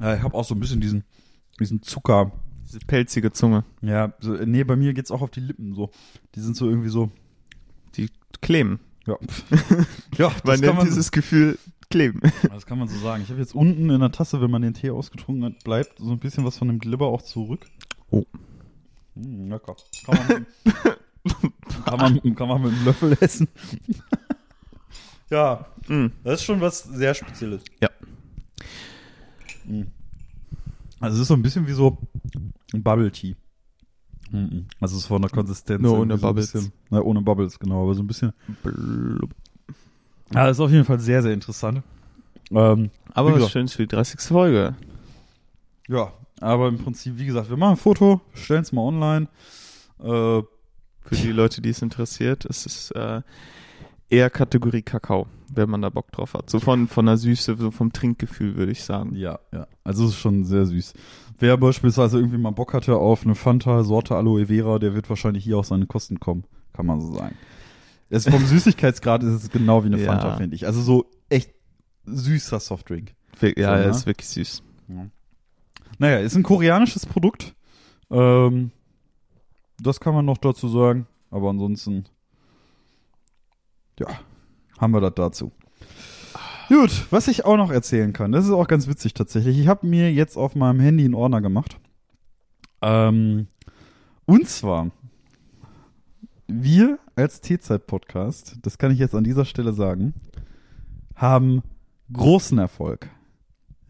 [0.00, 1.04] Ja, ich habe auch so ein bisschen diesen,
[1.60, 2.32] diesen Zucker.
[2.66, 3.64] Diese pelzige Zunge.
[3.82, 5.90] Ja, so, nee, bei mir geht's auch auf die Lippen so.
[6.34, 7.10] Die sind so irgendwie so.
[7.96, 8.08] Die
[8.40, 8.80] kleben.
[9.06, 9.16] Ja,
[10.16, 11.58] ja Man das, kann nennt man, dieses Gefühl
[11.90, 12.20] kleben.
[12.48, 13.22] das kann man so sagen.
[13.22, 16.10] Ich habe jetzt unten in der Tasse, wenn man den Tee ausgetrunken hat, bleibt so
[16.10, 17.66] ein bisschen was von dem Glibber auch zurück.
[18.10, 18.24] Oh.
[19.14, 19.76] Mm, lecker.
[20.06, 20.46] Kann man,
[21.98, 23.48] kann, man, kann man mit einem Löffel essen.
[25.30, 26.06] Ja, Mm.
[26.22, 27.62] das ist schon was sehr Spezielles.
[27.80, 27.88] Ja.
[29.64, 29.88] Mhm.
[31.00, 31.98] Also es ist so ein bisschen wie so
[32.72, 33.34] ein Bubble Tea.
[34.30, 34.66] Mhm.
[34.80, 35.82] Also es ist von der Konsistenz.
[35.82, 36.52] Nur ohne so Bubbles.
[36.52, 38.32] Bisschen, na, ohne Bubbles, genau, aber so ein bisschen.
[38.62, 39.34] Blub.
[40.32, 41.82] Ja, das ist auf jeden Fall sehr, sehr interessant.
[42.52, 43.50] Ähm, Aber was.
[43.50, 44.20] Schönes für die 30.
[44.20, 44.76] Folge.
[45.88, 49.26] ja, aber im Prinzip, wie gesagt, wir machen ein Foto, stellen es mal online.
[50.00, 50.42] Äh,
[51.04, 53.22] Für die Leute, die es interessiert, es ist äh,
[54.08, 56.48] eher Kategorie Kakao, wenn man da Bock drauf hat.
[56.50, 59.14] So von, von der Süße, so vom Trinkgefühl, würde ich sagen.
[59.14, 59.66] ja, ja.
[59.84, 60.94] Also es ist schon sehr süß.
[61.38, 65.44] Wer beispielsweise irgendwie mal Bock hatte auf eine Fanta Sorte Aloe Vera, der wird wahrscheinlich
[65.44, 67.34] hier auf seine Kosten kommen, kann man so sagen.
[68.10, 70.06] Es vom Süßigkeitsgrad ist es genau wie eine Ja.
[70.06, 70.66] Fanta, finde ich.
[70.66, 71.50] Also so echt
[72.06, 73.14] süßer Softdrink.
[73.40, 73.82] Ja, So, ne?
[73.84, 74.62] er ist wirklich süß.
[75.98, 77.54] Naja, ist ein koreanisches Produkt.
[78.10, 78.70] Ähm,
[79.82, 81.06] das kann man noch dazu sagen.
[81.30, 82.04] Aber ansonsten,
[83.98, 84.06] ja,
[84.78, 85.52] haben wir das dazu.
[86.68, 89.58] Gut, was ich auch noch erzählen kann, das ist auch ganz witzig tatsächlich.
[89.58, 91.78] Ich habe mir jetzt auf meinem Handy einen Ordner gemacht.
[92.80, 93.48] Ähm,
[94.24, 94.90] und zwar,
[96.46, 100.14] wir als T-Zeit-Podcast, das kann ich jetzt an dieser Stelle sagen,
[101.14, 101.62] haben
[102.12, 103.10] großen Erfolg.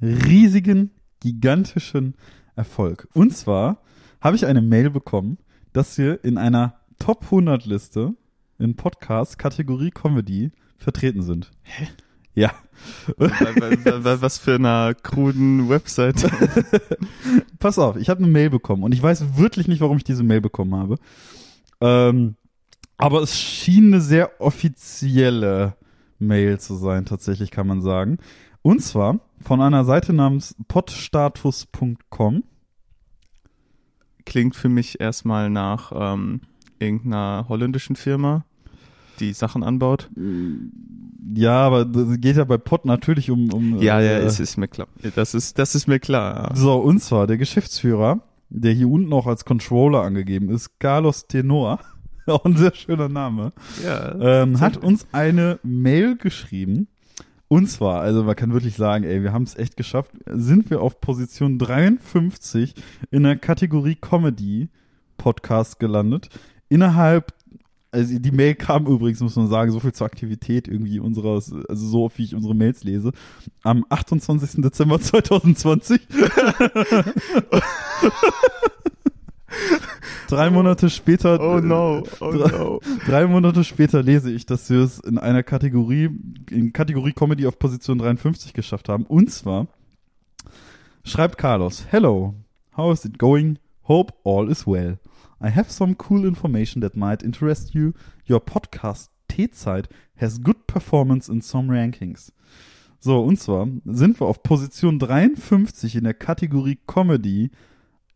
[0.00, 2.14] Riesigen, gigantischen
[2.57, 3.09] Erfolg.
[3.14, 3.78] Und zwar
[4.20, 5.38] habe ich eine Mail bekommen,
[5.72, 8.14] dass wir in einer Top 100 Liste
[8.58, 11.50] in Podcast Kategorie Comedy vertreten sind.
[11.62, 11.88] Hä?
[12.35, 12.52] Ja.
[13.16, 16.30] Wa- wa- wa- Was für einer kruden Website.
[17.58, 20.22] Pass auf, ich habe eine Mail bekommen und ich weiß wirklich nicht, warum ich diese
[20.22, 20.96] Mail bekommen habe.
[21.80, 22.37] Ähm,
[22.96, 25.76] aber es schien eine sehr offizielle
[26.18, 28.18] Mail zu sein, tatsächlich kann man sagen.
[28.62, 32.44] Und zwar von einer Seite namens podstatus.com.
[34.24, 36.40] Klingt für mich erstmal nach ähm,
[36.78, 38.44] irgendeiner holländischen Firma,
[39.20, 40.11] die Sachen anbaut.
[41.35, 43.52] Ja, aber das geht ja bei Pod natürlich um.
[43.52, 44.88] um Ja, ja, äh, es ist mir klar.
[45.14, 46.52] Das ist, das ist mir klar.
[46.54, 51.80] So, und zwar der Geschäftsführer, der hier unten auch als Controller angegeben ist, Carlos Tenor.
[52.26, 53.52] Auch ein sehr schöner Name.
[53.82, 54.42] Ja.
[54.42, 56.87] ähm, hat uns eine Mail geschrieben.
[57.53, 60.81] Und zwar, also man kann wirklich sagen, ey, wir haben es echt geschafft, sind wir
[60.81, 62.75] auf Position 53
[63.11, 64.71] in der Kategorie Comedy
[65.19, 66.31] Podcast gelandet.
[66.71, 67.35] Innerhalb,
[67.91, 71.87] also die Mail kam übrigens, muss man sagen, so viel zur Aktivität irgendwie unseres, also
[71.87, 73.12] so wie ich unsere Mails lese,
[73.62, 74.62] am 28.
[74.62, 76.01] Dezember 2020.
[80.33, 81.40] Drei Monate später.
[81.40, 82.81] oh no, oh Drei- no.
[83.07, 86.09] Drei Monate später lese ich, dass wir es in einer Kategorie,
[86.51, 89.05] in Kategorie Comedy auf Position 53 geschafft haben.
[89.05, 89.66] Und zwar
[91.05, 92.35] schreibt Carlos, Hello,
[92.77, 93.59] how is it going?
[93.88, 94.99] Hope all is well.
[95.42, 97.92] I have some cool information that might interest you.
[98.29, 102.33] Your podcast T-Zeit has good performance in some rankings.
[103.01, 107.51] So, und zwar sind wir auf Position 53 in der Kategorie Comedy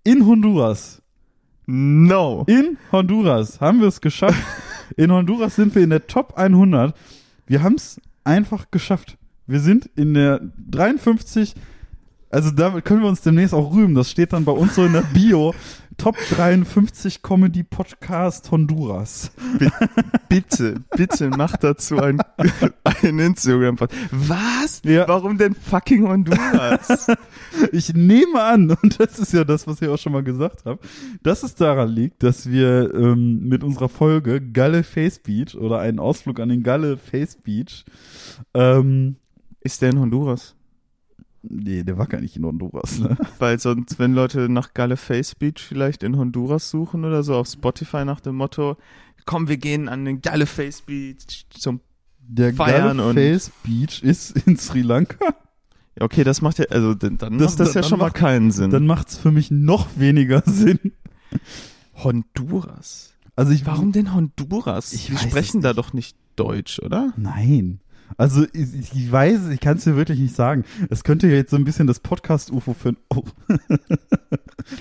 [0.04, 1.02] in Honduras.
[1.66, 2.44] No.
[2.46, 4.40] In Honduras haben wir es geschafft.
[4.96, 6.96] In Honduras sind wir in der Top 100.
[7.46, 9.18] Wir haben es einfach geschafft.
[9.48, 11.54] Wir sind in der 53.
[12.30, 13.96] Also damit können wir uns demnächst auch rühmen.
[13.96, 15.54] Das steht dann bei uns so in der Bio.
[15.96, 19.32] Top 53 Comedy Podcast Honduras.
[20.28, 22.20] Bitte, bitte mach dazu ein,
[22.84, 23.92] ein instagram -Post.
[24.10, 24.82] Was?
[24.84, 25.06] Ja.
[25.08, 27.06] Warum denn fucking Honduras?
[27.72, 30.78] Ich nehme an, und das ist ja das, was ich auch schon mal gesagt habe,
[31.22, 35.98] dass es daran liegt, dass wir ähm, mit unserer Folge Galle Face Beach oder einen
[35.98, 37.84] Ausflug an den Galle Face Beach
[38.54, 39.16] ähm,
[39.60, 40.54] Ist der in Honduras?
[41.48, 43.16] Nee, der war gar nicht in Honduras, ne?
[43.38, 47.46] Weil sonst, wenn Leute nach Galle Face Beach vielleicht in Honduras suchen oder so auf
[47.46, 48.76] Spotify nach dem Motto,
[49.26, 51.80] komm, wir gehen an den Galle Face Beach zum
[52.20, 55.16] Der Feiern Galle und- Face Beach ist in Sri Lanka.
[55.98, 58.06] Ja, Okay, das macht ja, also dann, dann Das- macht das ja dann schon mal
[58.06, 58.70] macht- keinen Sinn.
[58.70, 60.92] Dann macht's für mich noch weniger Sinn.
[61.94, 63.14] Honduras.
[63.34, 64.92] Also ich Warum denn Honduras?
[64.92, 67.12] Ich Wir sprechen da doch nicht Deutsch, oder?
[67.16, 67.80] Nein.
[68.16, 70.64] Also ich, ich weiß, ich kann es dir wirklich nicht sagen.
[70.90, 73.24] Es könnte ja jetzt so ein bisschen das Podcast-UFO für oh.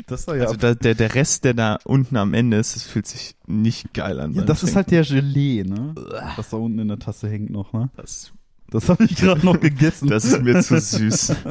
[0.08, 2.84] Das war ja, Also da, der, der Rest, der da unten am Ende ist, das
[2.84, 4.34] fühlt sich nicht geil an.
[4.34, 5.94] ja das ist halt der Gelee, ne?
[6.36, 7.90] Was da unten in der Tasse hängt noch, ne?
[7.96, 8.32] Das,
[8.72, 10.08] Das habe ich gerade noch gegessen.
[10.10, 11.36] das ist mir zu süß.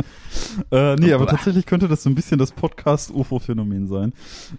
[0.70, 4.12] Äh, nee, aber tatsächlich könnte das so ein bisschen das Podcast-UFO-Phänomen sein.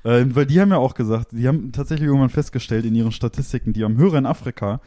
[0.04, 3.74] Ähm, weil die haben ja auch gesagt, die haben tatsächlich irgendwann festgestellt in ihren Statistiken,
[3.74, 4.80] die haben Hörer in Afrika,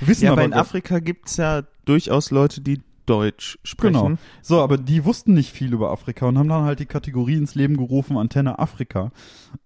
[0.00, 3.92] wissen Ja, aber aber in gar- Afrika gibt's ja durchaus Leute, die Deutsch sprechen.
[3.92, 4.18] Genau.
[4.40, 7.54] So, aber die wussten nicht viel über Afrika und haben dann halt die Kategorie ins
[7.54, 9.10] Leben gerufen, Antenne Afrika,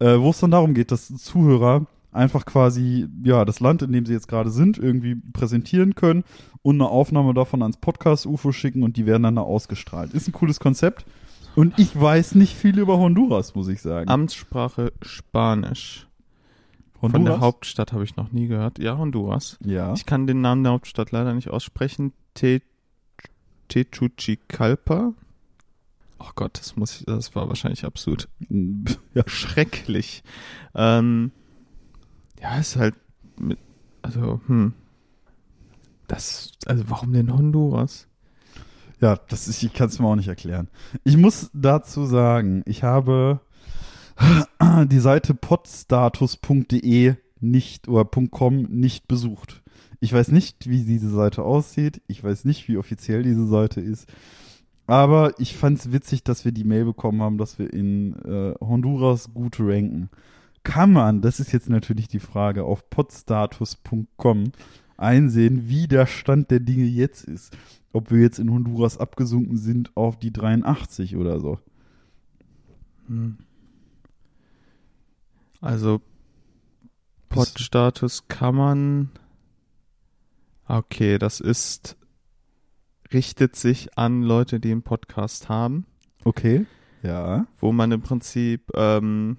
[0.00, 4.06] äh, wo es dann darum geht, dass Zuhörer einfach quasi, ja, das Land, in dem
[4.06, 6.24] sie jetzt gerade sind, irgendwie präsentieren können
[6.62, 10.14] und eine Aufnahme davon ans Podcast-UFO schicken und die werden dann da ausgestrahlt.
[10.14, 11.04] Ist ein cooles Konzept.
[11.54, 14.08] Und ich weiß nicht viel über Honduras, muss ich sagen.
[14.08, 16.07] Amtssprache Spanisch.
[17.00, 18.78] Von der Hauptstadt habe ich noch nie gehört.
[18.78, 19.56] Ja, Honduras.
[19.64, 19.92] Ja.
[19.94, 22.12] Ich kann den Namen der Hauptstadt leider nicht aussprechen.
[22.34, 22.61] Te
[23.68, 25.12] Techuchicalpa.
[26.18, 28.28] Oh Gott, das muss ich, das war wahrscheinlich absurd.
[29.14, 29.22] Ja.
[29.26, 30.22] Schrecklich.
[30.74, 31.32] Ähm,
[32.40, 32.94] ja, ist halt
[33.38, 33.58] mit,
[34.02, 34.74] also, hm.
[36.06, 38.06] Das, also warum denn Honduras?
[39.00, 40.68] Ja, das ist, ich kann es mir auch nicht erklären.
[41.04, 43.40] Ich muss dazu sagen, ich habe
[44.90, 49.62] die Seite podstatus.de nicht oder .com nicht besucht.
[50.00, 52.02] Ich weiß nicht, wie diese Seite aussieht.
[52.07, 54.07] Ich weiß nicht, wie offiziell diese Seite ist.
[54.87, 58.54] Aber ich fand es witzig, dass wir die Mail bekommen haben, dass wir in äh,
[58.61, 60.09] Honduras gut ranken.
[60.62, 64.52] Kann man, das ist jetzt natürlich die Frage, auf podstatus.com
[64.96, 67.57] einsehen, wie der Stand der Dinge jetzt ist.
[67.92, 71.59] Ob wir jetzt in Honduras abgesunken sind auf die 83 oder so.
[73.09, 73.38] Hm.
[75.60, 76.00] Also
[77.28, 79.10] Pod-Status kann man.
[80.66, 81.96] Okay, das ist
[83.12, 85.86] richtet sich an Leute, die einen Podcast haben.
[86.24, 86.66] Okay.
[87.02, 87.46] Ja.
[87.58, 89.38] Wo man im Prinzip ähm,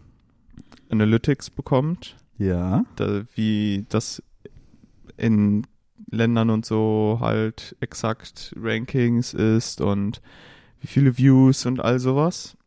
[0.89, 2.17] Analytics bekommt.
[2.37, 2.85] Ja.
[2.95, 4.23] Da, wie das
[5.17, 5.67] in
[6.09, 10.21] Ländern und so halt exakt Rankings ist und
[10.79, 12.57] wie viele Views und all sowas.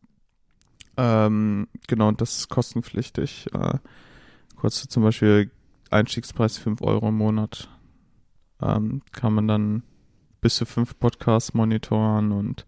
[0.97, 3.47] Ähm, genau, das ist kostenpflichtig.
[3.53, 3.77] Äh,
[4.55, 5.51] kostet zum Beispiel
[5.89, 7.69] Einstiegspreis 5 Euro im Monat.
[8.61, 9.83] Ähm, kann man dann
[10.43, 12.65] bis zu fünf Podcasts monitoren und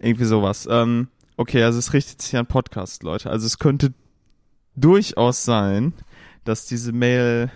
[0.00, 0.66] irgendwie sowas.
[0.70, 3.30] Ähm, okay, also es richtet sich an Podcast, Leute.
[3.30, 3.92] Also es könnte
[4.76, 5.92] durchaus sein,
[6.44, 7.50] dass diese Mail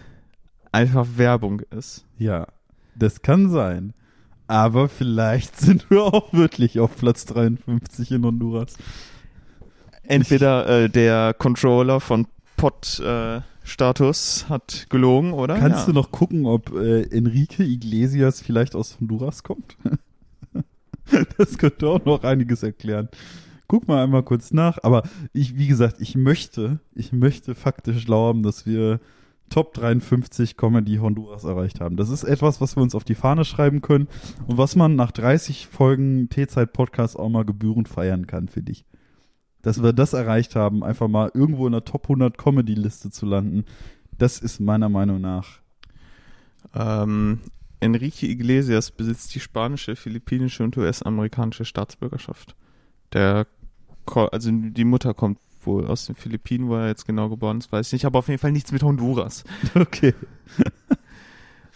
[0.73, 2.05] einfach Werbung ist.
[2.19, 2.49] Ja,
[2.95, 3.95] das kann sein.
[4.49, 8.75] Aber vielleicht sind wir auch wirklich auf Platz 53 in Honduras.
[10.05, 15.59] Entweder äh, der Controller von Pod äh, Status hat gelogen, oder?
[15.59, 15.87] Kannst ja.
[15.87, 19.77] du noch gucken, ob äh, Enrique Iglesias vielleicht aus Honduras kommt?
[21.39, 23.09] das könnte auch noch einiges erklären.
[23.69, 24.79] Guck mal einmal kurz nach.
[24.83, 29.01] Aber ich, wie gesagt, ich möchte, ich möchte faktisch glauben, dass wir
[29.49, 31.97] Top 53 Comedy Honduras erreicht haben.
[31.97, 34.09] Das ist etwas, was wir uns auf die Fahne schreiben können
[34.47, 38.85] und was man nach 30 Folgen T-Zeit Podcast auch mal gebührend feiern kann für dich.
[39.63, 43.27] Dass wir das erreicht haben, einfach mal irgendwo in der Top 100 Comedy Liste zu
[43.27, 43.65] landen,
[44.19, 45.61] das ist meiner Meinung nach.
[46.75, 47.41] Ähm,
[47.81, 52.55] Enrique Iglesias besitzt die spanische, philippinische und US-amerikanische Staatsbürgerschaft.
[53.13, 53.47] Der,
[54.07, 57.89] also die Mutter kommt wohl aus den Philippinen, wo er jetzt genau geboren ist, weiß
[57.89, 59.45] ich nicht, aber auf jeden Fall nichts mit Honduras.
[59.75, 60.15] Okay.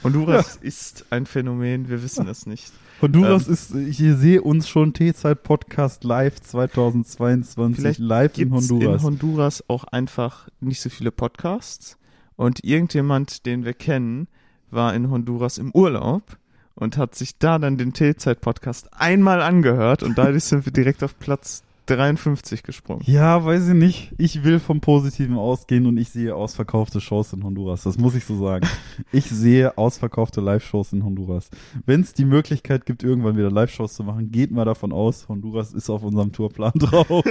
[0.02, 0.68] Honduras ja.
[0.68, 2.72] ist ein Phänomen, wir wissen es nicht.
[3.00, 9.00] Honduras ähm, ist, ich sehe uns schon T-Zeit Podcast live 2022 live in Honduras.
[9.00, 11.98] in Honduras auch einfach nicht so viele Podcasts
[12.36, 14.28] und irgendjemand, den wir kennen,
[14.70, 16.38] war in Honduras im Urlaub
[16.74, 21.02] und hat sich da dann den T-Zeit Podcast einmal angehört und dadurch sind wir direkt
[21.02, 23.02] auf Platz 53 gesprungen.
[23.06, 24.12] Ja, weiß ich nicht.
[24.18, 27.84] Ich will vom Positiven ausgehen und ich sehe ausverkaufte Shows in Honduras.
[27.84, 28.66] Das muss ich so sagen.
[29.12, 31.50] ich sehe ausverkaufte Live-Shows in Honduras.
[31.84, 35.72] Wenn es die Möglichkeit gibt, irgendwann wieder Live-Shows zu machen, geht mal davon aus, Honduras
[35.72, 37.24] ist auf unserem Tourplan drauf.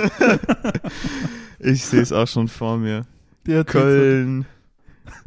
[1.60, 3.06] ich sehe es auch schon vor mir.
[3.46, 4.46] Der Köln,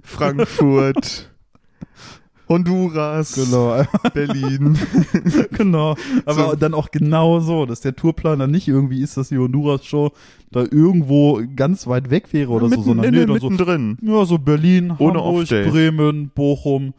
[0.02, 1.30] Frankfurt.
[2.48, 3.82] Honduras, genau.
[4.14, 4.78] Berlin.
[5.52, 5.96] genau.
[6.24, 6.56] Aber so.
[6.56, 10.12] dann auch genau so, dass der Tourplaner nicht irgendwie ist, dass die Honduras-Show
[10.50, 13.98] da irgendwo ganz weit weg wäre oder mitten, so, sondern nee, nee, so, drin.
[14.00, 16.94] Ja, so Berlin, Ohne Hamburg, Bremen, Bochum,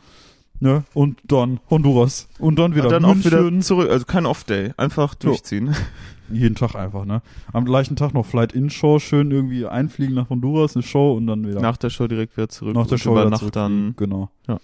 [0.59, 2.29] ne, und dann Honduras.
[2.38, 3.33] Und dann wieder und dann München.
[3.33, 5.73] auch wieder zurück, also kein Off-Day, einfach durchziehen.
[5.73, 5.81] So.
[6.31, 7.23] Jeden Tag einfach, ne?
[7.53, 11.59] Am gleichen Tag noch Flight-In-Show, schön irgendwie einfliegen nach Honduras, eine Show und dann wieder.
[11.59, 12.75] Nach der Show direkt wieder zurück.
[12.75, 13.95] Nach der Show wieder zurück, dann.
[13.97, 14.29] Genau.
[14.47, 14.59] Ja.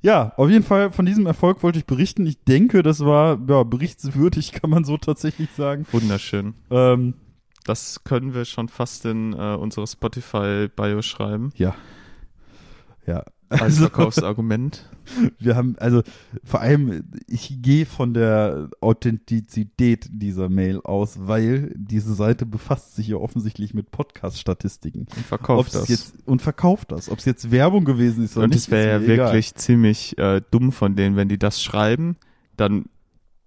[0.00, 2.24] Ja, auf jeden Fall von diesem Erfolg wollte ich berichten.
[2.26, 5.86] Ich denke, das war ja, berichtswürdig, kann man so tatsächlich sagen.
[5.90, 6.54] Wunderschön.
[6.70, 7.14] Ähm,
[7.64, 11.50] das können wir schon fast in äh, unsere Spotify-Bio schreiben.
[11.56, 11.74] Ja.
[13.06, 14.84] Ja, als also, Verkaufsargument.
[15.38, 16.02] Wir haben, also
[16.44, 23.08] vor allem, ich gehe von der Authentizität dieser Mail aus, weil diese Seite befasst sich
[23.08, 25.06] ja offensichtlich mit Podcast-Statistiken.
[25.16, 25.88] Und verkauft das.
[25.88, 27.08] Jetzt, und verkauft das.
[27.08, 28.58] Ob es jetzt Werbung gewesen ist oder und nicht.
[28.58, 32.16] Und es wäre ja wirklich ziemlich äh, dumm von denen, wenn die das schreiben,
[32.56, 32.86] dann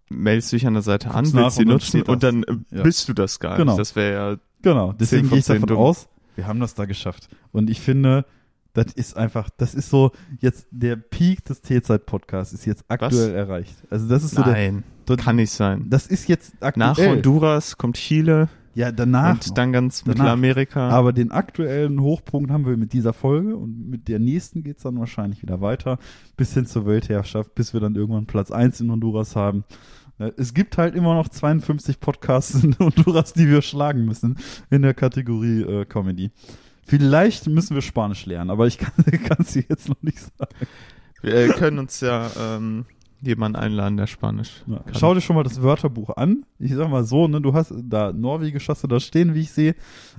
[0.10, 2.84] meldest du dich an der Seite an, willst sie nutzen und dann äh, ja.
[2.84, 3.74] bist du das gar genau.
[3.74, 3.80] nicht.
[3.80, 5.78] Das wäre ja Genau, deswegen gehe ich davon dumm.
[5.78, 7.30] aus, wir haben das da geschafft.
[7.52, 8.26] Und ich finde,
[8.74, 13.76] Das ist einfach, das ist so jetzt der Peak des T-Zeit-Podcasts ist jetzt aktuell erreicht.
[13.90, 15.88] Also das ist so Nein, der, kann nicht sein.
[15.90, 16.88] das ist jetzt aktuell.
[16.88, 19.34] Nach Honduras kommt Chile ja, danach.
[19.34, 20.16] und dann ganz Danach.
[20.18, 20.90] Mittelamerika.
[20.90, 24.98] Aber den aktuellen Hochpunkt haben wir mit dieser Folge und mit der nächsten geht's dann
[24.98, 25.98] wahrscheinlich wieder weiter
[26.38, 29.66] bis hin zur Weltherrschaft, bis wir dann irgendwann Platz eins in Honduras haben.
[30.20, 34.38] Äh, Es gibt halt immer noch 52 Podcasts in Honduras, die wir schlagen müssen
[34.70, 36.32] in der Kategorie äh, Comedy.
[36.86, 38.94] Vielleicht müssen wir Spanisch lernen, aber ich kann
[39.40, 40.56] es dir jetzt noch nicht sagen.
[41.22, 42.86] Wir äh, können uns ja ähm,
[43.22, 44.84] jemanden einladen, der Spanisch Ja.
[44.98, 46.46] Schau dir schon mal das Wörterbuch an.
[46.60, 49.52] Ich sag mal so, ne, du hast da Norwegisch hast du da stehen, wie ich
[49.52, 49.76] sehe.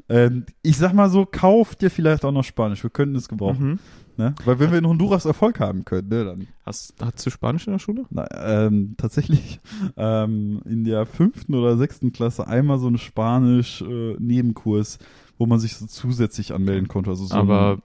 [0.08, 2.82] Ähm, ich sag mal so, kauf dir vielleicht auch noch Spanisch.
[2.82, 3.72] Wir könnten es gebrauchen.
[3.72, 3.78] Mhm.
[4.16, 4.34] Ne?
[4.44, 6.46] Weil wenn wir in Honduras Erfolg haben können, ne, dann.
[6.66, 8.04] Hast, hast du Spanisch in der Schule?
[8.10, 9.60] Na, ähm, tatsächlich
[9.96, 14.98] ähm, in der fünften oder sechsten Klasse einmal so einen Spanisch-Nebenkurs,
[15.42, 17.10] wo man sich so zusätzlich anmelden konnte.
[17.10, 17.78] Also so Aber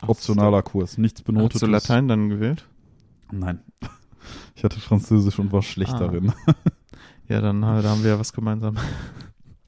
[0.00, 1.54] ein optionaler Kurs, nichts benotetes.
[1.56, 2.66] hast du Latein dann gewählt?
[3.32, 3.58] Nein.
[4.54, 5.98] Ich hatte Französisch und war schlecht Ah.
[5.98, 6.32] darin.
[7.28, 8.76] Ja, dann äh, da haben wir ja was gemeinsam.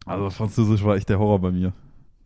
[0.07, 1.73] Also Französisch war echt der Horror bei mir.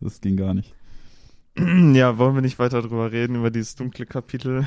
[0.01, 0.73] Das ging gar nicht.
[1.57, 4.65] ja, wollen wir nicht weiter drüber reden, über dieses dunkle Kapitel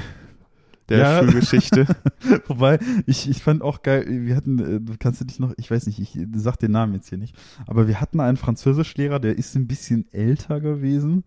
[0.91, 1.19] der Ja.
[1.21, 1.87] Schulgeschichte.
[2.47, 5.71] Wobei, ich, ich fand auch geil, wir hatten, äh, du kannst du dich noch, ich
[5.71, 7.35] weiß nicht, ich sag den Namen jetzt hier nicht,
[7.67, 11.25] aber wir hatten einen Französischlehrer, der ist ein bisschen älter gewesen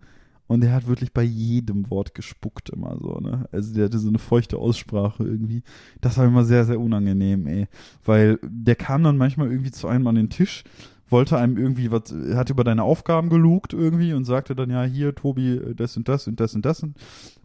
[0.47, 3.47] und der hat wirklich bei jedem Wort gespuckt immer so, ne?
[3.51, 5.63] Also der hatte so eine feuchte Aussprache irgendwie.
[6.01, 7.67] Das war immer sehr, sehr unangenehm, ey.
[8.03, 10.63] Weil der kam dann manchmal irgendwie zu einem an den Tisch,
[11.13, 14.83] wollte einem irgendwie was, er hat über deine Aufgaben gelugt irgendwie und sagte dann, ja,
[14.83, 16.97] hier, Tobi, das und das und das und das und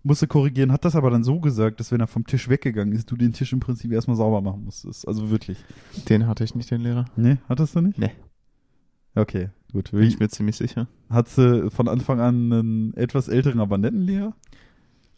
[0.03, 3.11] musste korrigieren, hat das aber dann so gesagt, dass wenn er vom Tisch weggegangen ist,
[3.11, 5.07] du den Tisch im Prinzip erstmal sauber machen musstest.
[5.07, 5.59] Also wirklich.
[6.09, 7.05] Den hatte ich nicht, den Lehrer.
[7.15, 7.99] Nee, hattest du nicht?
[7.99, 8.11] Nee.
[9.15, 9.91] Okay, gut.
[9.91, 10.89] Bin ich mir ziemlich sicher.
[11.11, 14.35] Hat sie von Anfang an einen etwas älteren, aber netten Lehrer?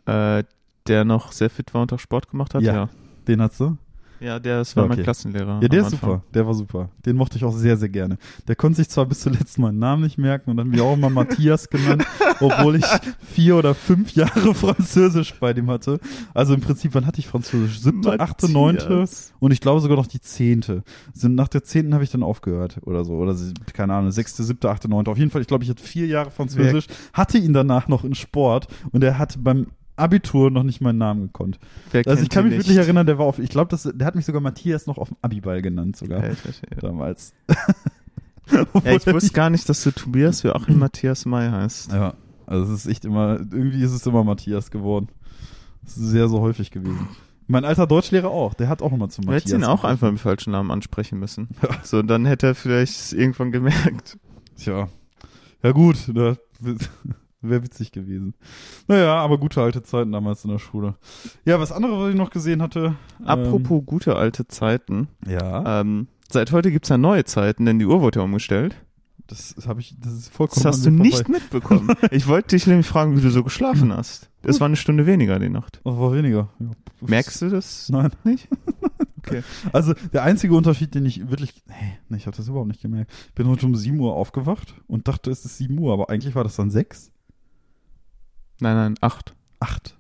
[0.07, 0.45] Äh,
[0.89, 2.63] der noch sehr fit war und auch Sport gemacht hat?
[2.63, 2.75] Ja.
[2.75, 2.89] Ja.
[3.29, 3.79] Den hat sie?
[4.21, 4.97] Ja, der das war Okay.
[4.97, 5.61] mein Klassenlehrer.
[5.63, 6.23] Ja, der ist super.
[6.35, 6.91] Der war super.
[7.07, 8.19] Den mochte ich auch sehr, sehr gerne.
[8.49, 11.09] Der konnte sich zwar bis zuletzt meinen Namen nicht merken und dann mich auch immer
[11.11, 12.05] Matthias genannt,
[12.41, 12.85] obwohl ich
[13.33, 15.99] vier oder fünf Jahre Französisch bei dem hatte.
[16.35, 17.81] Also im Prinzip, wann hatte ich Französisch?
[17.81, 19.33] Siebte, achte, neunte Matthias.
[19.41, 20.83] und ich glaube sogar noch die zehnte.
[21.15, 23.15] Sind nach der zehnten habe ich dann aufgehört oder so.
[23.15, 23.35] Oder
[23.73, 25.11] keine Ahnung, sechste, siebte, achte, neunte.
[25.11, 28.15] Auf jeden Fall, ich glaube, ich hatte vier Jahre Französisch, hatte ihn danach noch in
[28.15, 29.69] Sport und er hat beim
[30.01, 31.59] Abitur noch nicht meinen Namen gekonnt.
[31.93, 32.67] Wer Also ich kann mich nicht?
[32.67, 35.17] wirklich erinnern, der war auf, ich glaube, der hat mich sogar Matthias noch auf dem
[35.23, 36.81] Abiball genannt sogar Schwede.
[36.81, 37.33] damals.
[38.51, 38.65] Ja,
[38.97, 41.93] ich wusste gar nicht, dass du Tobias Joachim Matthias May heißt.
[41.93, 42.15] Ja,
[42.47, 45.09] also es ist echt immer, irgendwie ist es immer Matthias geworden.
[45.83, 47.09] Das ist sehr so häufig gewesen.
[47.47, 49.43] Mein alter Deutschlehrer auch, der hat auch immer zu Du Matthias.
[49.45, 51.49] hättest ihn auch einfach im falschen Namen ansprechen müssen.
[51.83, 54.19] So, dann hätte er vielleicht irgendwann gemerkt.
[54.57, 54.89] Tja.
[55.63, 56.39] Ja gut, ne,
[57.43, 58.35] wäre witzig gewesen.
[58.89, 60.95] Naja, aber gute alte Zeiten damals in der Schule.
[61.45, 62.97] Ja, was anderes, was ich noch gesehen hatte.
[63.25, 65.09] Apropos gute alte Zeiten.
[65.27, 68.77] Ähm, ja, Ähm, seit heute gibt's ja neue Zeiten, denn die Uhr wurde ja umgestellt.
[69.27, 71.33] das habe ich, das ist vollkommen Das hast du mir nicht vorbei.
[71.33, 71.95] mitbekommen.
[72.11, 74.29] Ich wollte dich nämlich fragen, wie du so geschlafen hast.
[74.43, 75.81] Es war eine Stunde weniger die Nacht.
[75.85, 76.49] Das war weniger.
[76.59, 76.71] Ja.
[77.03, 77.89] Merkst du das?
[77.91, 78.11] Nein.
[78.25, 78.49] Nicht?
[79.23, 79.43] Okay.
[79.75, 81.75] Also der einzige Unterschied, den ich wirklich, nee,
[82.09, 83.13] nee ich habe das überhaupt nicht gemerkt.
[83.29, 86.35] Ich bin heute um 7 Uhr aufgewacht und dachte, es ist 7 Uhr, aber eigentlich
[86.35, 87.13] war das dann 6?
[88.61, 89.35] Nein, nein, acht.
[89.61, 89.97] 8.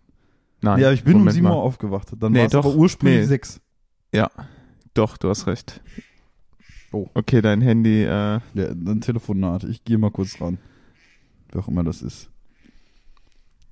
[0.62, 0.78] Nein.
[0.80, 1.52] ja, ich bin um Moment 7 mal.
[1.54, 2.08] Uhr aufgewacht.
[2.18, 2.64] Dann Nee, war es doch.
[2.64, 3.26] aber ursprünglich Nee.
[3.26, 3.60] 6.
[4.94, 5.80] Doch, du hast recht.
[6.92, 7.08] Oh.
[7.14, 9.64] Okay, dein Handy, äh, Ja, ein Telefonat.
[9.64, 10.58] Ich gehe mal kurz ran.
[11.52, 12.28] Wer auch immer das ist.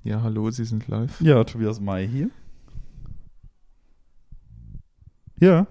[0.05, 1.21] ja, hallo, Sie sind live.
[1.21, 2.31] Ja, Tobias May hier.
[5.41, 5.67] Ja.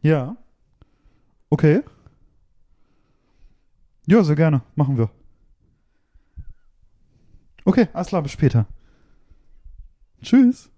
[0.00, 0.36] Ja.
[1.50, 1.82] Okay.
[4.06, 4.62] Ja, sehr gerne.
[4.74, 5.10] Machen wir.
[7.64, 8.66] Okay, alles klar, bis später.
[10.22, 10.70] Tschüss.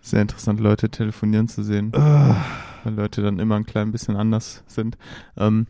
[0.00, 1.98] Sehr interessant, Leute telefonieren zu sehen, Äh,
[2.84, 4.96] weil Leute dann immer ein klein bisschen anders sind.
[5.36, 5.66] Ähm,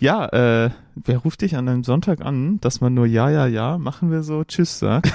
[0.00, 3.78] ja, äh, wer ruft dich an einem Sonntag an, dass man nur ja, ja, ja,
[3.78, 5.10] machen wir so, tschüss sagt?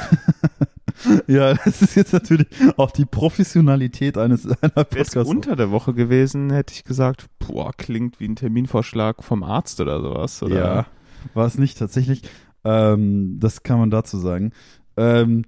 [1.28, 2.48] ja, das ist jetzt natürlich
[2.78, 5.30] auch die Professionalität eines einer Wäre es Podcasts.
[5.30, 10.02] unter der Woche gewesen, hätte ich gesagt, boah, klingt wie ein Terminvorschlag vom Arzt oder
[10.02, 10.42] sowas.
[10.44, 10.56] Oder?
[10.56, 10.86] Ja,
[11.34, 12.24] war es nicht tatsächlich.
[12.64, 14.52] Ähm, das kann man dazu sagen.
[14.98, 15.44] Ähm,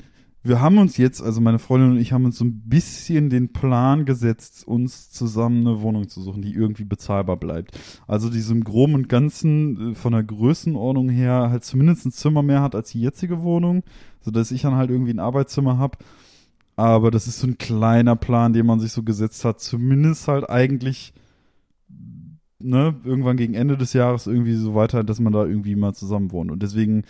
[0.45, 3.51] wir haben uns jetzt, also meine Freundin und ich haben uns so ein bisschen den
[3.51, 7.80] Plan gesetzt, uns zusammen eine Wohnung zu suchen, die irgendwie bezahlbar bleibt.
[8.07, 12.11] Also die so im Groben und Ganzen äh, von der Größenordnung her halt zumindest ein
[12.11, 13.84] Zimmer mehr hat als die jetzige Wohnung,
[14.21, 15.97] so dass ich dann halt irgendwie ein Arbeitszimmer habe.
[16.76, 19.59] Aber das ist so ein kleiner Plan, den man sich so gesetzt hat.
[19.61, 21.13] Zumindest halt eigentlich
[22.66, 26.32] ne, irgendwann gegen Ende des Jahres irgendwie so weiter, dass man da irgendwie mal zusammen
[26.32, 26.51] wohnt.
[26.51, 27.03] Und deswegen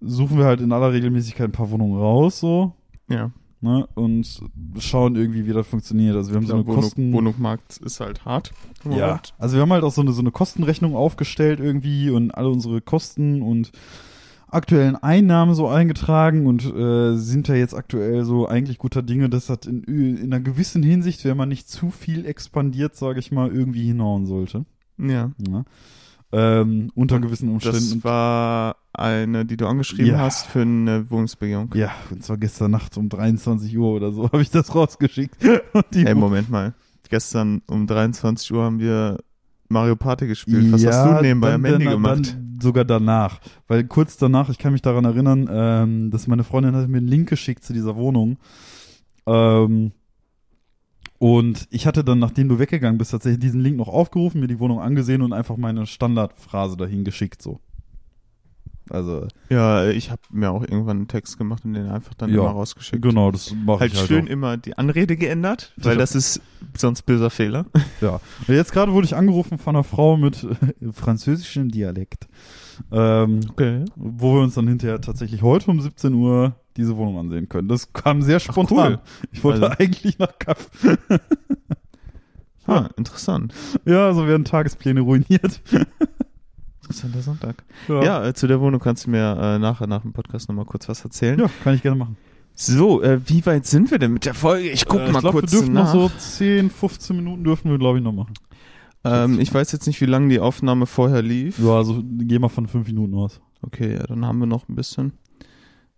[0.00, 2.74] suchen wir halt in aller Regelmäßigkeit ein paar Wohnungen raus, so,
[3.08, 3.30] Ja.
[3.60, 4.40] ne, und
[4.78, 6.14] schauen irgendwie, wie das funktioniert.
[6.14, 7.12] Also wir haben so eine Wohnung, Kosten...
[7.12, 8.52] Wohnungsmarkt ist halt hart.
[8.84, 9.34] Ja, Moment.
[9.38, 12.80] also wir haben halt auch so eine, so eine Kostenrechnung aufgestellt irgendwie und alle unsere
[12.80, 13.72] Kosten und
[14.50, 19.46] aktuellen Einnahmen so eingetragen und äh, sind da jetzt aktuell so eigentlich guter Dinge, dass
[19.46, 23.50] das in, in einer gewissen Hinsicht, wenn man nicht zu viel expandiert, sage ich mal,
[23.52, 24.64] irgendwie hinhauen sollte.
[24.98, 25.30] Ja.
[25.48, 25.64] Ja.
[26.30, 27.78] Ähm, unter Und gewissen Umständen.
[27.94, 30.18] Das war eine, die du angeschrieben Ja.
[30.18, 31.70] hast für eine Wohnungsbegehung.
[31.74, 35.36] ja, und zwar gestern Nacht um 23 Uhr oder so habe ich das rausgeschickt.
[35.94, 36.74] Ey, Moment mal.
[37.08, 39.18] Gestern um 23 Uhr haben wir
[39.70, 40.70] Mario Party gespielt.
[40.72, 42.34] Was hast du nebenbei am Handy gemacht?
[42.34, 43.40] Dann sogar danach.
[43.66, 47.06] Weil kurz danach, ich kann mich daran erinnern, ähm, dass meine Freundin hat mir einen
[47.08, 48.36] Link geschickt zu dieser Wohnung.
[49.26, 49.92] Ähm,
[51.18, 54.60] und ich hatte dann, nachdem du weggegangen bist, tatsächlich diesen Link noch aufgerufen, mir die
[54.60, 57.60] Wohnung angesehen und einfach meine Standardphrase dahin geschickt, so.
[58.90, 62.40] Also, Ja, ich habe mir auch irgendwann einen Text gemacht und den einfach dann Ja,
[62.42, 63.02] immer rausgeschickt.
[63.02, 64.30] genau, das mache Halt ich halt schön auch.
[64.30, 66.40] immer die Anrede geändert, weil das ist
[66.76, 67.66] sonst böser Fehler.
[68.00, 68.20] Ja.
[68.46, 72.28] Und jetzt gerade wurde ich angerufen von einer Frau mit äh, französischem Dialekt.
[72.92, 73.84] Ähm, Okay.
[73.96, 77.66] wo wir uns dann hinterher tatsächlich heute um 17 Uhr diese Wohnung ansehen können.
[77.68, 78.92] Das kam sehr spontan.
[78.94, 78.98] cool.
[79.32, 80.70] Ich wollte Also- eigentlich nach Kaff.
[82.66, 83.52] Ah, interessant.
[83.84, 85.60] Ja, also werden Tagespläne ruiniert.
[86.88, 87.64] Interessanter Sonntag.
[87.88, 90.88] Ja, äh, zu der Wohnung kannst du mir äh, nachher nach dem Podcast nochmal kurz
[90.88, 91.38] was erzählen.
[91.38, 92.16] ja, kann ich gerne machen.
[92.54, 94.70] So, äh, wie weit sind wir denn mit der Folge?
[94.70, 95.94] Ich guck Äh, mal ich glaub, kurz wir dürfen nach.
[95.94, 98.34] noch so 10, 15 Minuten dürfen wir, glaube ich, noch machen.
[99.04, 101.58] ähm, ich weiß jetzt nicht, wie lange die Aufnahme vorher lief.
[101.58, 103.40] Ja, also geh mal von 5 Minuten aus.
[103.62, 105.12] Okay, ja, dann haben wir noch ein bisschen.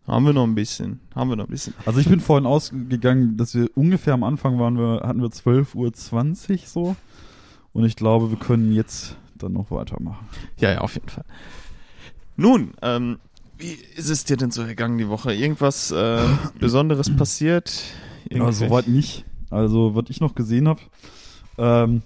[0.06, 1.00] Haben wir noch ein bisschen.
[1.14, 1.72] Haben wir noch ein bisschen.
[1.86, 6.50] Also ich bin vorhin ausgegangen, dass wir ungefähr am Anfang waren wir, hatten wir 12.20
[6.52, 6.96] Uhr so.
[7.72, 10.26] Und ich glaube, wir können jetzt dann noch weitermachen.
[10.58, 11.24] Ja, ja, auf jeden Fall.
[12.36, 13.18] Nun, ähm,
[13.58, 15.34] wie ist es dir denn so ergangen die Woche?
[15.34, 16.22] Irgendwas äh,
[16.58, 17.82] Besonderes passiert?
[18.30, 19.24] Ja, Irgendwelche- soweit nicht.
[19.50, 20.80] Also, was ich noch gesehen habe,
[21.58, 22.02] ähm,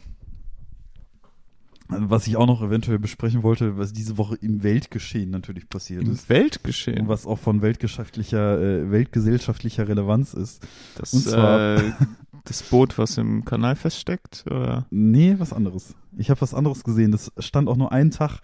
[1.89, 6.12] was ich auch noch eventuell besprechen wollte, was diese Woche im Weltgeschehen natürlich passiert im
[6.12, 6.28] ist.
[6.28, 7.03] Weltgeschehen.
[7.03, 10.66] Und was auch von weltgeschaftlicher, äh, weltgesellschaftlicher Relevanz ist.
[10.97, 11.93] das, und zwar- äh,
[12.45, 14.45] das Boot, was im Kanal feststeckt?
[14.47, 14.87] Oder?
[14.91, 15.95] Nee, was anderes.
[16.16, 17.12] Ich habe was anderes gesehen.
[17.12, 18.41] Das stand auch nur einen Tag.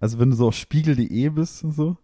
[0.00, 1.96] Also wenn du so auf spiegel.de bist und so,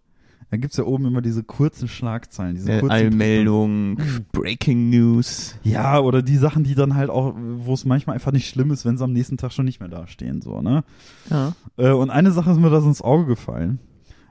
[0.51, 2.55] dann gibt's ja oben immer diese kurzen Schlagzeilen.
[2.55, 3.99] Diese Äh, kurzen Eilmeldung,
[4.33, 5.57] Breaking News.
[5.65, 8.85] Ja, oder die Sachen, die dann halt auch, wo es manchmal einfach nicht schlimm ist,
[8.85, 10.85] wenn sie am nächsten Tag schon nicht mehr dastehen, so, ne?
[11.31, 11.55] Ja.
[11.77, 13.81] Äh, und eine Sache ist mir da so ins Auge gefallen,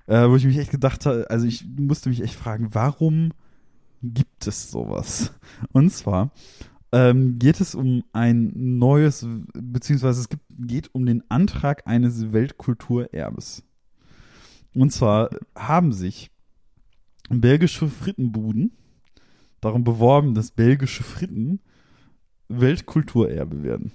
[0.08, 3.32] äh, wo ich mich echt gedacht habe, also ich musste mich echt fragen, warum
[4.02, 5.34] gibt es sowas?
[5.74, 6.32] Und zwar
[6.92, 13.64] ähm, geht es um ein neues, beziehungsweise es gibt, geht um den Antrag eines Weltkulturerbes.
[14.76, 16.30] Und zwar haben sich
[17.30, 18.72] belgische Frittenbuden
[19.62, 21.60] darum beworben, dass belgische Fritten
[22.50, 23.92] Weltkulturerbe werden.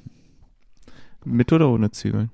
[1.24, 2.31] Mit oder ohne Zwiebeln?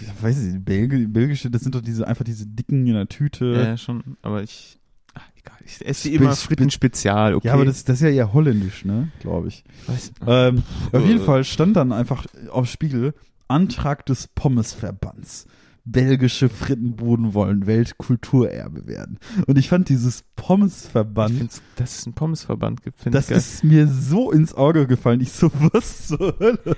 [0.00, 3.46] Ich weiß nicht, Belgi belgische, das sind doch diese, einfach diese dicken in der Tüte.
[3.54, 4.16] Ja, ja, schon.
[4.22, 4.78] Aber ich.
[5.14, 5.58] Ach, egal.
[5.64, 7.48] Ich esse Spe- immer Spe- Fritten spezial, okay.
[7.48, 9.64] Ja, aber das, das ist ja eher holländisch, ne, glaube ich.
[9.86, 10.62] Weiß, Ähm,
[10.92, 11.20] auf jeden.
[11.22, 13.14] Fall stand dann einfach auf Spiegel
[13.48, 15.46] Antrag des Pommesverbands.
[15.84, 19.18] Belgische Frittenbuden wollen Weltkulturerbe werden.
[19.46, 23.28] Und ich fand dieses ich Pommesverband, find's, dass es einen Pommesverband gibt, finde ich das
[23.30, 23.38] geil.
[23.38, 25.20] ist mir so ins Auge gefallen.
[25.20, 26.76] Ich so, was zur Hölle?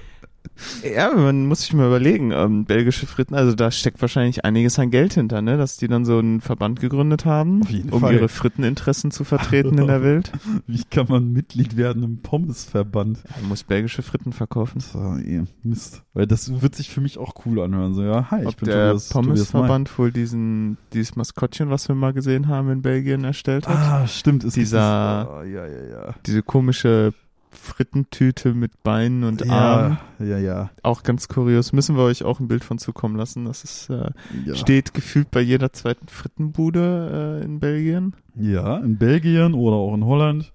[0.94, 4.90] Ja, man muss sich mal überlegen, ähm, belgische Fritten, also da steckt wahrscheinlich einiges an
[4.90, 8.14] Geld hinter, ne, dass die dann so einen Verband gegründet haben, um Fall.
[8.14, 10.30] ihre Fritteninteressen zu vertreten in der Welt.
[10.66, 13.18] Wie kann man Mitglied werden im Pommesverband?
[13.40, 14.80] Man muss belgische Fritten verkaufen.
[14.80, 16.02] So, eh, Mist.
[16.12, 17.94] Weil das wird sich für mich auch cool anhören.
[17.94, 19.26] So, ja, hi, ich Ob bin der Tobias, Tobias.
[19.26, 23.76] Pommesverband wohl diesen, dieses Maskottchen, was wir mal gesehen haben in Belgien, erstellt hat.
[23.76, 24.44] Ah, stimmt.
[24.44, 26.14] Es Dieser- das- ah, ja, ja, ja.
[26.26, 27.12] Diese komische
[27.56, 29.98] Frittentüte mit Beinen und Armen.
[30.18, 30.70] Ja, ja, ja.
[30.82, 31.72] Auch ganz kurios.
[31.72, 33.44] Müssen wir euch auch ein Bild von zukommen lassen.
[33.44, 34.10] Das ist, äh,
[34.44, 34.54] ja.
[34.54, 38.14] steht gefühlt bei jeder zweiten Frittenbude äh, in Belgien.
[38.36, 40.52] Ja, in Belgien oder auch in Holland.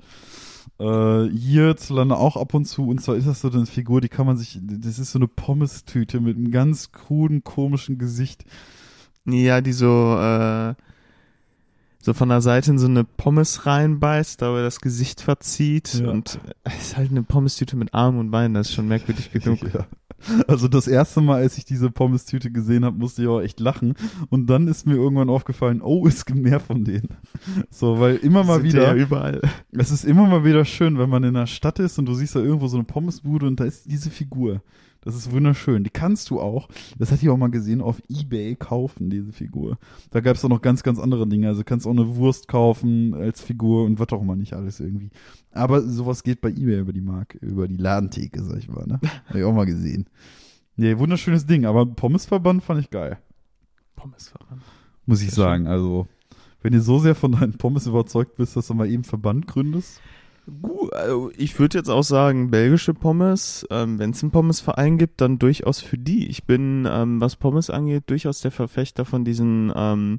[0.80, 2.88] Äh, hierzulande auch ab und zu.
[2.88, 5.28] Und zwar ist das so eine Figur, die kann man sich, das ist so eine
[5.28, 8.45] Pommes-Tüte mit einem ganz kruden, komischen Gesicht.
[9.26, 10.76] Ja, die so, äh,
[12.02, 16.10] so von der Seite in so eine Pommes reinbeißt, aber das Gesicht verzieht Ja.
[16.10, 19.60] und es ist halt eine Pommes-Tüte mit Armen und Beinen, das ist schon merkwürdig genug.
[19.74, 19.86] Ja.
[20.47, 23.93] Also das erste Mal, als ich diese Pommes-Tüte gesehen habe, musste ich auch echt lachen.
[24.30, 27.16] Und dann ist mir irgendwann aufgefallen, oh, es gibt mehr von denen.
[27.70, 29.41] So, weil immer mal Sind wieder, Ja überall.
[29.72, 32.36] es ist immer mal wieder schön, wenn man in einer Stadt ist und du siehst
[32.36, 34.62] da irgendwo so eine Pommesbude und da ist diese Figur
[35.02, 35.84] Das ist wunderschön.
[35.84, 39.78] Die kannst du auch, das hatte ich auch mal gesehen, auf Ebay kaufen, diese Figur.
[40.12, 41.47] Da gab es auch noch ganz, ganz andere Dinge.
[41.47, 45.10] Also kannst auch eine Wurst kaufen als Figur und was auch immer nicht alles irgendwie.
[45.52, 49.00] Aber sowas geht bei Ebay über die Mark, über die Ladentheke, sag ich mal, ne?
[49.28, 50.06] Hab ich auch mal gesehen.
[50.76, 53.18] Nee, wunderschönes Ding, aber Pommesverband fand ich geil.
[53.95, 54.62] Pommesverband.
[55.06, 55.68] Muss ich Sehr sagen.
[55.68, 56.08] Also,
[56.62, 60.02] wenn ihr so sehr von deinen Pommes überzeugt bist, dass du mal eben Verband gründest.
[60.62, 65.22] Gut, also ich würde jetzt auch sagen, belgische Pommes, ähm, wenn es einen Pommesverein gibt,
[65.22, 66.28] dann durchaus für die.
[66.28, 70.18] Ich bin, ähm, was Pommes angeht, durchaus der Verfechter von diesen ähm,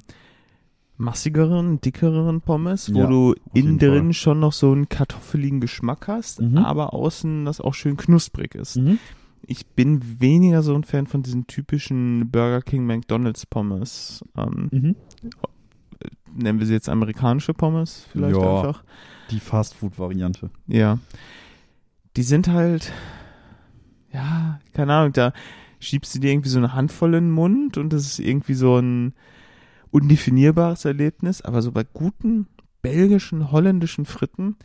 [0.97, 4.13] massigeren, dickeren Pommes, wo Ja, du innen drin Fall.
[4.13, 6.57] schon noch so einen kartoffeligen Geschmack hast, Mhm.
[6.59, 8.77] aber außen das auch schön knusprig ist.
[8.77, 8.99] Mhm.
[9.47, 14.23] Ich bin weniger so ein Fan von diesen typischen Burger King McDonalds Pommes.
[14.37, 14.95] Ähm, Mhm.
[16.35, 18.57] Nennen wir sie jetzt amerikanische Pommes vielleicht Ja.
[18.57, 18.83] einfach.
[19.31, 20.49] Die Fastfood-Variante.
[20.67, 20.99] Ja.
[22.17, 22.91] Die sind halt,
[24.11, 25.33] ja, keine Ahnung, da
[25.79, 28.77] schiebst du dir irgendwie so eine Handvoll in den Mund und das ist irgendwie so
[28.77, 29.13] ein
[29.91, 32.47] undefinierbares Erlebnis, aber so bei guten
[32.81, 34.55] belgischen, holländischen Fritten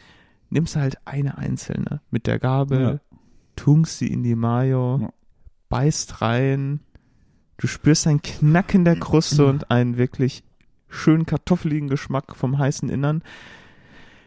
[0.51, 3.17] nimmst du halt eine einzelne mit der Gabel, Ja.
[3.57, 5.11] tunkst sie in die Mayo, Ja.
[5.69, 6.81] beißt rein,
[7.59, 10.43] du spürst ein Knacken der Kruste und einen wirklich
[10.97, 13.23] schönen kartoffeligen Geschmack vom heißen Innern.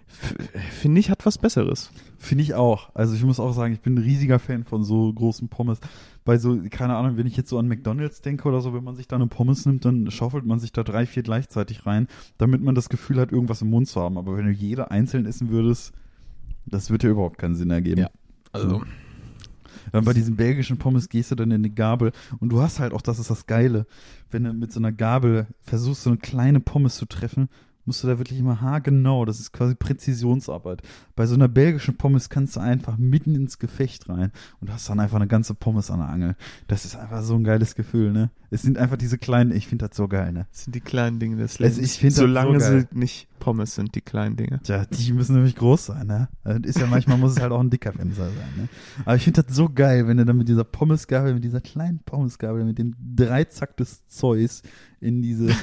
[0.09, 1.91] Finde ich, hat was Besseres.
[2.17, 2.89] Finde ich auch.
[2.95, 5.79] Also ich muss auch sagen, ich bin ein riesiger Fan von so großen Pommes.
[6.25, 8.95] Bei so, keine Ahnung, wenn ich jetzt so an McDonalds denke oder so, wenn man
[8.95, 12.07] sich da eine Pommes nimmt, dann schaufelt man sich da drei, vier gleichzeitig rein,
[12.37, 14.17] damit man das Gefühl hat, irgendwas im Mund zu haben.
[14.17, 15.93] Aber wenn du jede einzeln essen würdest,
[16.65, 18.01] das würde ja überhaupt keinen Sinn ergeben.
[18.01, 18.09] Ja.
[18.51, 18.81] Also,
[19.91, 22.93] Dann bei diesen belgischen Pommes gehst du dann in die Gabel und du hast halt
[22.93, 23.85] auch, das ist das Geile,
[24.31, 27.49] wenn du mit so einer Gabel versuchst, so eine kleine Pommes zu treffen,
[27.89, 30.83] musst du da wirklich immer haargenau, das ist quasi Präzisionsarbeit.
[31.15, 34.31] Bei so einer belgischen Pommes kannst du einfach mitten ins Gefecht rein
[34.61, 36.35] und hast dann einfach eine ganze Pommes an der Angel.
[36.67, 38.29] Das ist einfach so ein geiles Gefühl, ne?
[38.51, 40.47] Es sind einfach diese kleinen, ich finde das so geil, ne?
[40.51, 41.79] das sind die kleinen Dinge des Also Lebens.
[41.79, 42.87] ich find das Solange so geil.
[42.91, 44.59] sie nicht Pommes sind, die kleinen Dinge.
[44.63, 46.29] Tja, die müssen nämlich groß sein, ne?
[46.43, 48.69] Also das ist ja manchmal muss es halt auch ein dicker Fenster sein, ne?
[49.05, 51.99] Aber ich finde das so geil, wenn du dann mit dieser Pommesgabel, mit dieser kleinen
[51.99, 54.61] Pommesgabel, mit dem Dreizack des Zeus
[55.01, 55.49] in diese,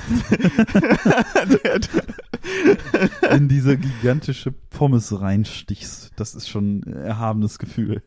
[3.30, 6.12] in diese gigantische Pommes reinstichst.
[6.16, 8.03] Das ist schon ein erhabenes Gefühl.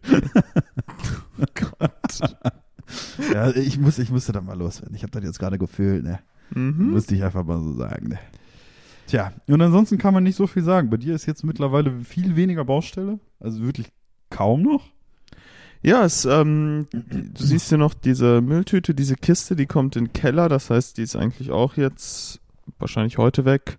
[3.32, 4.96] Ja, ich muss, ich musste da mal loswerden.
[4.96, 6.20] Ich habe das jetzt gerade gefühlt, ne?
[6.52, 6.92] mhm.
[6.92, 8.10] Müsste ich einfach mal so sagen.
[8.10, 8.20] Ne?
[9.08, 10.90] Tja, und ansonsten kann man nicht so viel sagen.
[10.90, 13.20] Bei dir ist jetzt mittlerweile viel weniger Baustelle.
[13.40, 13.88] Also wirklich
[14.30, 14.86] kaum noch.
[15.82, 20.14] Ja, es, ähm, du siehst ja noch diese Mülltüte, diese Kiste, die kommt in den
[20.14, 20.50] Keller.
[20.50, 22.40] Das heißt, die ist eigentlich auch jetzt
[22.80, 23.78] wahrscheinlich heute weg.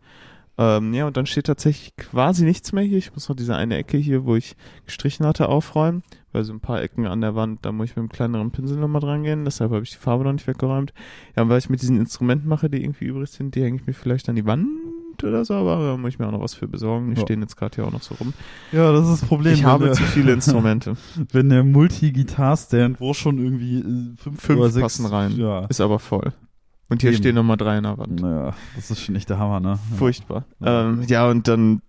[0.58, 2.98] Ähm, ja, und dann steht tatsächlich quasi nichts mehr hier.
[2.98, 6.02] Ich muss noch diese eine Ecke hier, wo ich gestrichen hatte, aufräumen.
[6.32, 8.76] Weil so ein paar Ecken an der Wand, da muss ich mit einem kleineren Pinsel
[8.76, 9.44] nochmal dran gehen.
[9.44, 10.92] Deshalb habe ich die Farbe noch nicht weggeräumt.
[11.34, 13.86] Ja, und weil ich mit diesen Instrumenten mache, die irgendwie übrig sind, die hänge ich
[13.86, 14.68] mir vielleicht an die Wand
[15.24, 17.10] oder so, aber da muss ich mir auch noch was für besorgen.
[17.14, 17.22] Die Ja.
[17.26, 18.32] stehen jetzt gerade hier auch noch so rum.
[18.72, 19.54] Ja, das ist das Problem.
[19.54, 20.96] ich habe der, zu viele Instrumente.
[21.32, 25.36] Wenn der Multi-Gitar-Stand, wo schon irgendwie äh, fünf, Fünf oder sechs passen rein.
[25.36, 25.66] Ja.
[25.66, 26.32] Ist aber voll.
[26.88, 27.18] Und hier Eben.
[27.18, 28.20] stehen nochmal drei in der Wand.
[28.20, 29.78] Naja, das ist schon echt der Hammer, ne?
[29.96, 30.44] Furchtbar.
[30.58, 30.88] Ja.
[30.88, 31.82] Ähm, ja, und dann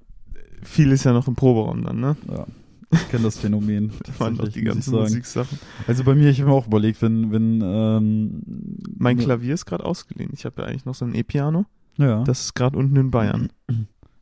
[0.63, 2.15] viel ist ja noch im Proberaum dann, ne?
[2.31, 2.45] Ja.
[2.93, 3.91] Ich kenne das Phänomen.
[4.05, 4.93] Da waren doch die ganzen.
[4.93, 5.57] Musiksachen.
[5.87, 8.41] Also bei mir, ich habe mir auch überlegt, wenn, wenn, ähm,
[8.97, 10.29] Mein ne- Klavier ist gerade ausgeliehen.
[10.33, 11.65] Ich habe ja eigentlich noch so ein E-Piano.
[11.97, 12.23] Ja.
[12.23, 13.49] Das ist gerade unten in Bayern.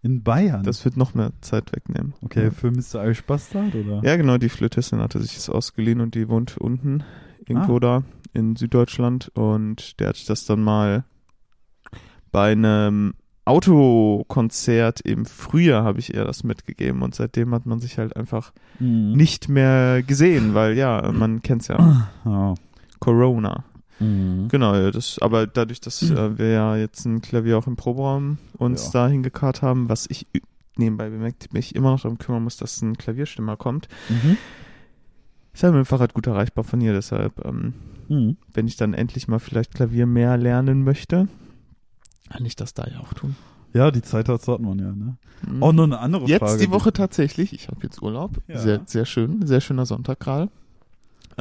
[0.02, 0.64] in Bayern.
[0.64, 2.14] Das wird noch mehr Zeit wegnehmen.
[2.22, 3.04] okay, für Mr.
[3.06, 4.02] Irish Bastard, oder?
[4.04, 7.04] Ja, genau, die Flötistin hatte sich das ausgeliehen und die wohnt unten
[7.48, 7.80] irgendwo Ah.
[7.80, 8.04] da
[8.34, 11.04] in Süddeutschland und der hat das dann mal
[12.32, 13.14] bei einem
[13.46, 18.54] Autokonzert im Frühjahr habe ich ihr das mitgegeben und seitdem hat man sich halt einfach
[18.80, 19.14] Mhm.
[19.14, 22.10] nicht mehr gesehen, weil ja, man kennt's ja.
[22.26, 22.54] Ja.
[23.00, 23.64] Corona.
[24.00, 24.48] Mhm.
[24.50, 28.38] Genau, ja, das, aber dadurch, dass äh, wir ja jetzt ein Klavier auch im Proberaum
[28.58, 29.06] uns Ja.
[29.06, 30.28] da hingekarrt haben, was ich
[30.78, 34.38] nebenbei bemerkt, mich immer noch darum kümmern muss, dass ein Klavierstimmer kommt, Mhm.
[35.54, 36.94] ist halt mit dem Fahrrad gut erreichbar von hier.
[36.94, 37.74] Deshalb, ähm,
[38.08, 38.38] Mhm.
[38.54, 41.28] wenn ich dann endlich mal vielleicht Klavier mehr lernen möchte,
[42.30, 43.36] kann ich das da ja auch tun.
[43.74, 45.18] Ja, die Zeit hat hat man ja, ne?
[45.48, 45.62] Mhm.
[45.62, 46.58] Auch noch eine andere Jetzt Frage.
[46.66, 47.54] die Woche tatsächlich.
[47.54, 48.38] Ich habe jetzt Urlaub.
[48.48, 48.58] Ja.
[48.58, 49.46] Sehr, sehr schön.
[49.46, 50.50] Sehr schöner Sonntag gerade.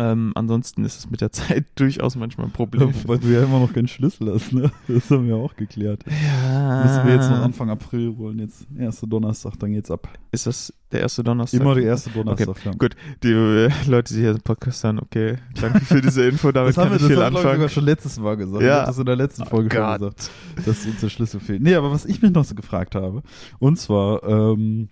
[0.01, 2.95] Ähm, ansonsten ist es mit der Zeit durchaus manchmal ein Problem.
[3.07, 4.71] Weil du ja immer noch keinen Schlüssel hast, ne?
[4.87, 6.05] Das haben wir auch geklärt.
[6.07, 6.85] Ja.
[6.85, 8.39] Müssen wir jetzt noch Anfang April holen.
[8.39, 10.09] Jetzt erste Donnerstag, dann geht's ab.
[10.31, 11.61] Ist das der erste Donnerstag?
[11.61, 12.65] Immer der erste Donnerstag.
[12.65, 12.73] ja.
[12.79, 16.71] Gut, die äh, Leute, die hier den Podcast hören, okay, danke für diese Info, damit
[16.71, 17.55] Das haben kann wir ich das viel haben anfangen.
[17.57, 18.63] sogar schon letztes Mal gesagt.
[18.63, 18.81] Ja.
[18.83, 19.99] Ich das in der letzten Oh Folge schon Gott.
[19.99, 20.31] gesagt,
[20.67, 21.63] dass uns der Schlüssel fehlt.
[21.63, 23.23] Nee, aber was ich mich noch so gefragt habe,
[23.59, 24.89] und zwar, ähm,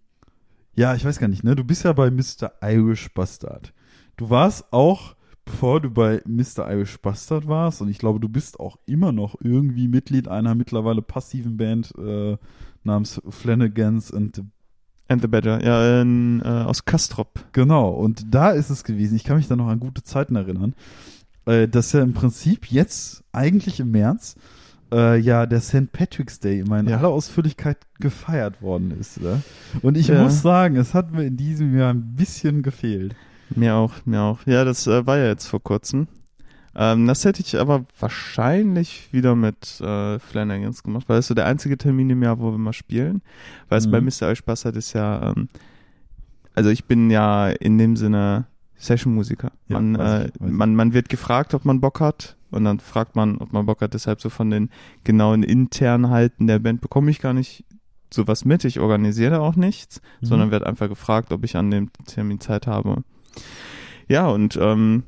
[0.74, 1.56] ja, ich weiß gar nicht, ne?
[1.56, 2.52] Du bist ja bei Mr.
[2.62, 3.72] Irish Bastard.
[4.16, 5.14] Du warst auch
[5.48, 6.68] bevor du bei Mr.
[6.70, 11.02] Irish Bastard warst, und ich glaube, du bist auch immer noch irgendwie Mitglied einer mittlerweile
[11.02, 12.36] passiven Band äh,
[12.82, 14.42] namens Flanagans and the
[15.08, 17.28] And the Badger, ja, in, äh, aus Kastrop.
[17.52, 20.74] Genau, und da ist es gewesen, ich kann mich da noch an gute Zeiten erinnern,
[21.44, 24.34] äh, dass ja im Prinzip jetzt, eigentlich im März,
[24.92, 25.92] äh, ja der St.
[25.92, 26.96] Patrick's Day in meiner Ja.
[26.98, 29.20] aller Ausführlichkeit gefeiert worden ist.
[29.20, 29.42] Ne?
[29.80, 30.24] Und ich Ja.
[30.24, 33.14] muss sagen, es hat mir in diesem Jahr ein bisschen gefehlt.
[33.54, 34.38] Mir auch, mir auch.
[34.46, 36.08] Ja, das äh, war ja jetzt vor kurzem.
[36.74, 41.46] Ähm, das hätte ich aber wahrscheinlich wieder mit äh, Flanagans gemacht, weil das so der
[41.46, 43.22] einzige Termin im Jahr, wo wir mal spielen.
[43.68, 43.90] Weil es Mhm.
[43.92, 44.28] bei Mr.
[44.28, 45.48] Eichbassert ist ja, ähm,
[46.54, 49.52] also ich bin ja in dem Sinne Session-Musiker.
[49.68, 52.36] Ja, man, äh, man, man wird gefragt, ob man Bock hat.
[52.50, 53.94] Und dann fragt man, ob man Bock hat.
[53.94, 54.70] Deshalb so von den
[55.04, 57.64] genauen Internheiten der Band bekomme ich gar nicht
[58.12, 58.64] sowas mit.
[58.64, 60.26] Ich organisiere auch nichts Mhm.
[60.26, 63.02] sondern werde einfach gefragt, ob ich an dem Termin Zeit habe.
[64.08, 65.02] Ja, und ähm,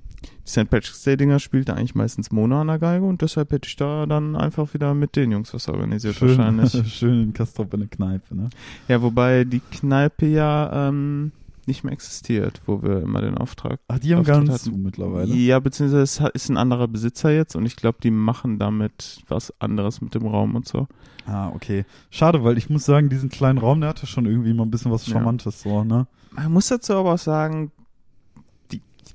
[0.47, 0.71] die St.
[0.71, 4.07] Patrick's Day Dinger spielt eigentlich meistens Mona an der Geige und deshalb hätte ich da
[4.07, 6.93] dann einfach wieder mit den Jungs was organisiert Schön, wahrscheinlich.
[6.95, 8.49] schön in Kastrop in der Kneipe, ne?
[8.89, 11.33] ja, wobei die Kneipe ja ähm,
[11.67, 13.79] nicht mehr existiert, wo wir immer den Auftrag.
[13.89, 14.73] Ach, die haben Auftritt ganz hatten.
[14.73, 15.35] zu mittlerweile.
[15.35, 19.53] Ja, beziehungsweise es ist ein anderer Besitzer jetzt und ich glaube, die machen damit was
[19.61, 20.89] anderes mit dem Raum und so.
[21.27, 21.85] Ah, okay.
[22.09, 24.91] Schade, weil ich muss sagen, diesen kleinen Raum, der hatte schon irgendwie mal ein bisschen
[24.91, 25.13] was Ja.
[25.13, 26.07] Charmantes, so, ne?
[26.33, 27.71] Man muss dazu aber auch sagen,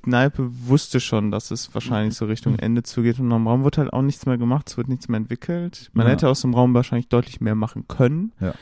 [0.01, 3.93] Kneipe wusste schon, dass es wahrscheinlich so Richtung Ende zugeht und am Raum wird halt
[3.93, 5.89] auch nichts mehr gemacht, es wird nichts mehr entwickelt.
[5.93, 6.13] Man Ja.
[6.13, 8.53] hätte aus dem Raum wahrscheinlich deutlich mehr machen können, Ja.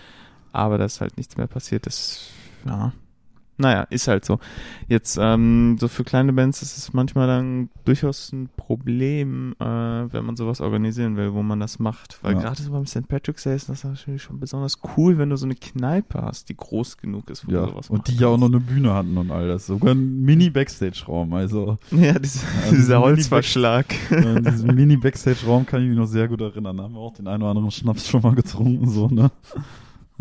[0.52, 1.86] aber da ist halt nichts mehr passiert.
[1.86, 2.28] Das,
[2.66, 2.92] ja,
[3.62, 4.40] naja, ist halt so.
[4.90, 10.26] Jetzt, ähm, so für kleine Bands ist es manchmal dann durchaus ein Problem, äh, wenn
[10.26, 12.20] man sowas organisieren will, wo man das macht.
[12.22, 12.42] Weil Ja.
[12.42, 13.08] gerade so beim St.
[13.08, 16.58] Patrick's Day ist das natürlich schon besonders cool, wenn du so eine Kneipe hast, die
[16.58, 19.18] groß genug ist, wo Ja, du sowas und die ja auch noch eine Bühne hatten
[19.18, 19.68] und all das.
[19.68, 21.34] Sogar ein Mini-Backstage-Raum.
[21.34, 23.86] Also Ja, diese, Also dieser Mini- Holzverschlag.
[24.12, 26.78] an diesen Mini-Backstage-Raum kann ich mich noch sehr gut erinnern.
[26.78, 29.32] Da haben wir auch den einen oder anderen Schnaps schon mal getrunken, so, ne?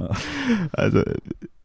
[0.72, 1.02] Also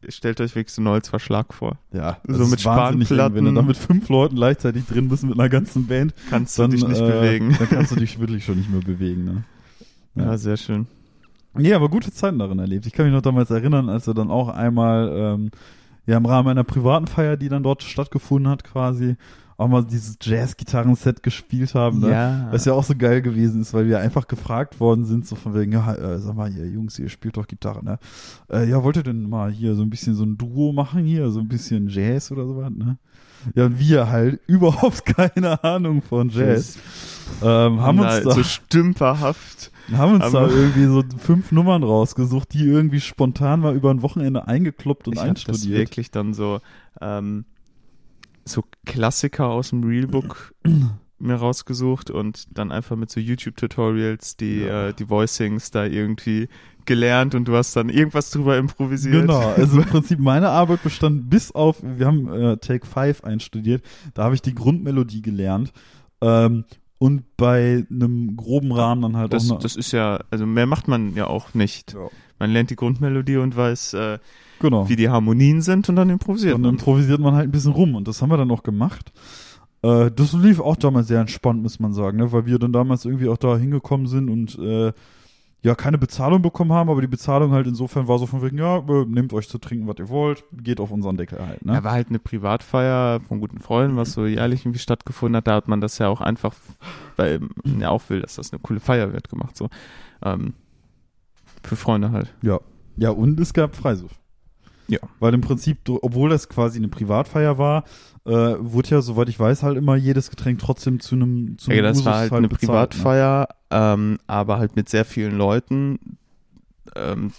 [0.08, 1.78] stellt euch wirklich so einen Holzverschlag vor.
[1.92, 2.62] Ja, So das mit ist.
[2.62, 3.34] Spanplatten.
[3.34, 6.70] Wenn du da mit fünf Leuten gleichzeitig drin bist mit einer ganzen Band, Kannst dann,
[6.70, 7.56] du dich nicht äh, bewegen.
[7.58, 9.44] dann kannst du dich wirklich schon nicht mehr bewegen, ne?
[10.14, 10.24] Ja.
[10.26, 10.38] Ja.
[10.38, 10.86] sehr schön.
[11.54, 12.86] Nee, aber gute Zeiten darin erlebt.
[12.86, 15.50] Ich kann mich noch damals erinnern, als wir dann auch einmal, ähm,
[16.06, 19.16] ja, im Rahmen einer privaten Feier, die dann dort stattgefunden hat, quasi,
[19.58, 22.00] auch mal dieses Jazz-Gitarren-Set gespielt haben.
[22.00, 22.10] Ne?
[22.10, 22.48] Ja.
[22.50, 25.54] Was ja auch so geil gewesen ist, weil wir einfach gefragt worden sind, so von
[25.54, 27.98] wegen, ja, äh, sag mal, ihr Jungs, ihr spielt doch Gitarre, ne?
[28.50, 31.30] Äh, ja, wollt ihr denn mal hier so ein bisschen so ein Duo machen hier,
[31.30, 32.98] so ein bisschen Jazz oder sowas, ne?
[33.54, 36.78] Ja, und wir halt überhaupt keine Ahnung von Jazz.
[37.42, 39.70] Ähm, haben uns da, so stümperhaft.
[39.92, 44.02] haben uns da aber- irgendwie so fünf Nummern rausgesucht, die irgendwie spontan mal über ein
[44.02, 45.78] Wochenende eingekloppt und ich habe das einstudiert.
[45.78, 46.60] wirklich dann so,
[47.00, 47.44] ähm,
[48.46, 50.54] so Klassiker aus dem Realbook
[51.18, 54.88] mir rausgesucht und dann einfach mit so YouTube-Tutorials die, Ja.
[54.88, 56.48] äh, die Voicings da irgendwie
[56.84, 59.22] gelernt und du hast dann irgendwas drüber improvisiert.
[59.22, 63.82] Genau, also im Prinzip meine Arbeit bestand bis auf, wir haben äh, Take 5 einstudiert,
[64.14, 65.72] da habe ich die Grundmelodie gelernt
[66.20, 66.64] ähm,
[66.98, 70.66] und bei einem groben Rahmen dann halt Das, auch noch, das ist ja, also mehr
[70.66, 71.92] macht man ja auch nicht.
[71.94, 72.08] Ja.
[72.38, 74.18] Man lernt die Grundmelodie und weiß, äh,
[74.60, 74.88] genau.
[74.88, 76.70] wie die Harmonien sind und dann improvisiert Dann man.
[76.72, 79.12] improvisiert man halt ein bisschen rum und das haben wir dann auch gemacht.
[79.82, 82.32] Äh, das lief auch damals sehr entspannt, muss man sagen, ne?
[82.32, 84.92] weil wir dann damals irgendwie auch da hingekommen sind und äh,
[85.66, 88.78] ja keine Bezahlung bekommen haben, aber die Bezahlung halt insofern war so von wegen, ja,
[88.78, 91.64] äh, nehmt euch zu trinken, was ihr wollt, geht auf unseren Deckel halt.
[91.64, 91.74] Ne?
[91.74, 95.48] Ja, war halt eine Privatfeier von guten Freunden, was so jährlich irgendwie stattgefunden hat.
[95.48, 96.54] Da hat man das ja auch einfach,
[97.16, 99.56] weil man ja auch will, dass das eine coole Feier wird gemacht.
[99.56, 99.68] So
[100.24, 100.54] ähm,
[101.64, 102.32] für Freunde halt.
[102.42, 102.60] Ja.
[102.96, 104.20] Ja, und es gab Freisuff.
[104.88, 104.98] Ja.
[105.18, 107.84] Weil im Prinzip, obwohl das quasi eine Privatfeier war,
[108.24, 111.76] äh, wurde ja, soweit ich weiß, halt immer jedes Getränk trotzdem zu einem zu Ja,
[111.78, 112.66] einem das Usus war halt eine bezahlt, ne?
[112.68, 115.98] Privatfeier, ähm, aber halt mit sehr vielen Leuten.
[116.94, 117.32] Ähm,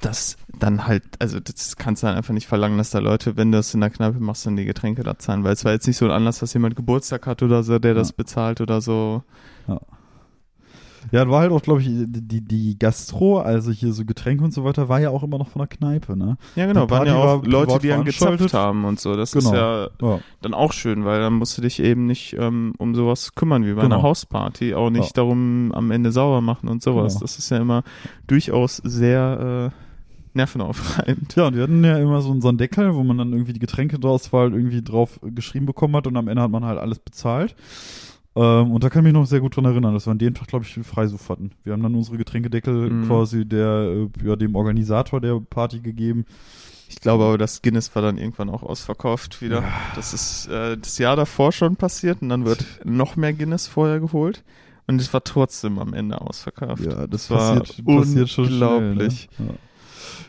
[0.00, 3.50] das dann halt, also das kannst du dann einfach nicht verlangen, dass da Leute, wenn
[3.50, 5.88] du das in der Kneipe machst, dann die Getränke da zahlen, weil es war jetzt
[5.88, 8.14] nicht so ein Anlass, dass jemand Geburtstag hat oder so, der das Ja.
[8.16, 9.24] bezahlt oder so.
[9.66, 9.80] Ja,
[11.12, 14.64] da war halt auch, glaube ich, die, die, Gastro, also hier so Getränke und so
[14.64, 16.36] weiter, war ja auch immer noch von der Kneipe, ne?
[16.56, 18.38] Ja, genau, Die waren ja auch war Leute, die einen veranstaltet.
[18.40, 19.16] gezapft haben und so.
[19.16, 19.50] Das Genau.
[19.50, 20.20] ist ja Ja.
[20.42, 23.72] dann auch schön, weil dann musst du dich eben nicht ähm, um sowas kümmern wie
[23.74, 23.96] bei Genau.
[23.96, 25.22] einer Hausparty, auch nicht Ja.
[25.22, 27.14] darum am Ende sauer machen und sowas.
[27.14, 27.20] Genau.
[27.22, 27.82] Das ist ja immer
[28.26, 29.78] durchaus sehr äh,
[30.34, 31.34] nervenaufreibend.
[31.36, 34.52] Ja, und wir hatten ja immer so unseren Deckel, wo man dann irgendwie die Getränkeauswahl
[34.52, 37.54] irgendwie drauf geschrieben bekommen hat und am Ende hat man halt alles bezahlt.
[38.36, 40.34] Ähm, und da kann ich mich noch sehr gut dran erinnern, dass wir an dem
[40.34, 41.52] Tag, glaube ich, Freisuff hatten.
[41.64, 43.06] Wir haben dann unsere Getränkedeckel Mhm.
[43.06, 46.24] quasi der, äh, ja, dem Organisator der Party gegeben.
[46.90, 49.60] Ich glaube aber, das Guinness war dann irgendwann auch ausverkauft wieder.
[49.62, 49.72] Ja.
[49.94, 54.00] Das ist äh, das Jahr davor schon passiert und dann wird noch mehr Guinness vorher
[54.00, 54.42] geholt.
[54.86, 56.82] Und es war trotzdem am Ende ausverkauft.
[56.86, 59.28] Ja, das war passiert, passiert schon unglaublich.
[59.36, 59.52] Schnell, ne?
[59.52, 59.58] ja.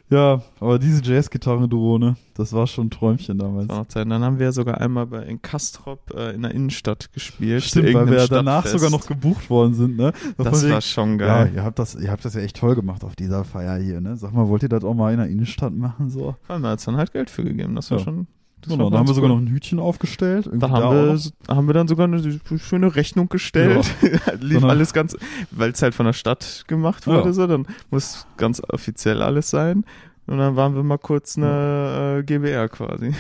[0.10, 3.68] Ja, aber diese Jazz-Gitarren-Duo, ne, das war schon ein Träumchen damals.
[3.68, 3.88] Das.
[3.90, 7.64] Dann haben wir sogar einmal bei, in Kastrop äh, in der Innenstadt gespielt.
[7.64, 10.12] Stimmt, weil wir ja danach sogar noch gebucht worden sind, ne?
[10.38, 11.52] Das Von war wegen- schon Ja, geil.
[11.56, 14.18] ihr habt das, ihr habt das ja echt toll gemacht auf dieser Feier hier, ne?
[14.18, 16.36] Sag mal, wollt ihr das auch mal in der Innenstadt machen, so?
[16.44, 17.76] Vor allem hat es dann halt Geld für gegeben.
[17.76, 18.04] Das war Ja.
[18.04, 18.28] schon.
[18.62, 19.38] Das Genau, da haben wir sogar cool.
[19.38, 20.46] noch ein Hütchen aufgestellt.
[20.48, 21.22] irgendwie Da haben, auch wir, noch.
[21.48, 23.90] da haben wir dann sogar eine schöne Rechnung gestellt.
[24.42, 25.16] Lief Sondern- alles ganz,
[25.52, 27.34] weil es halt von der Stadt gemacht wurde, Ja.
[27.34, 29.86] so, dann muss ganz offiziell alles sein.
[30.28, 33.14] Und dann waren wir mal kurz eine äh, GBR quasi.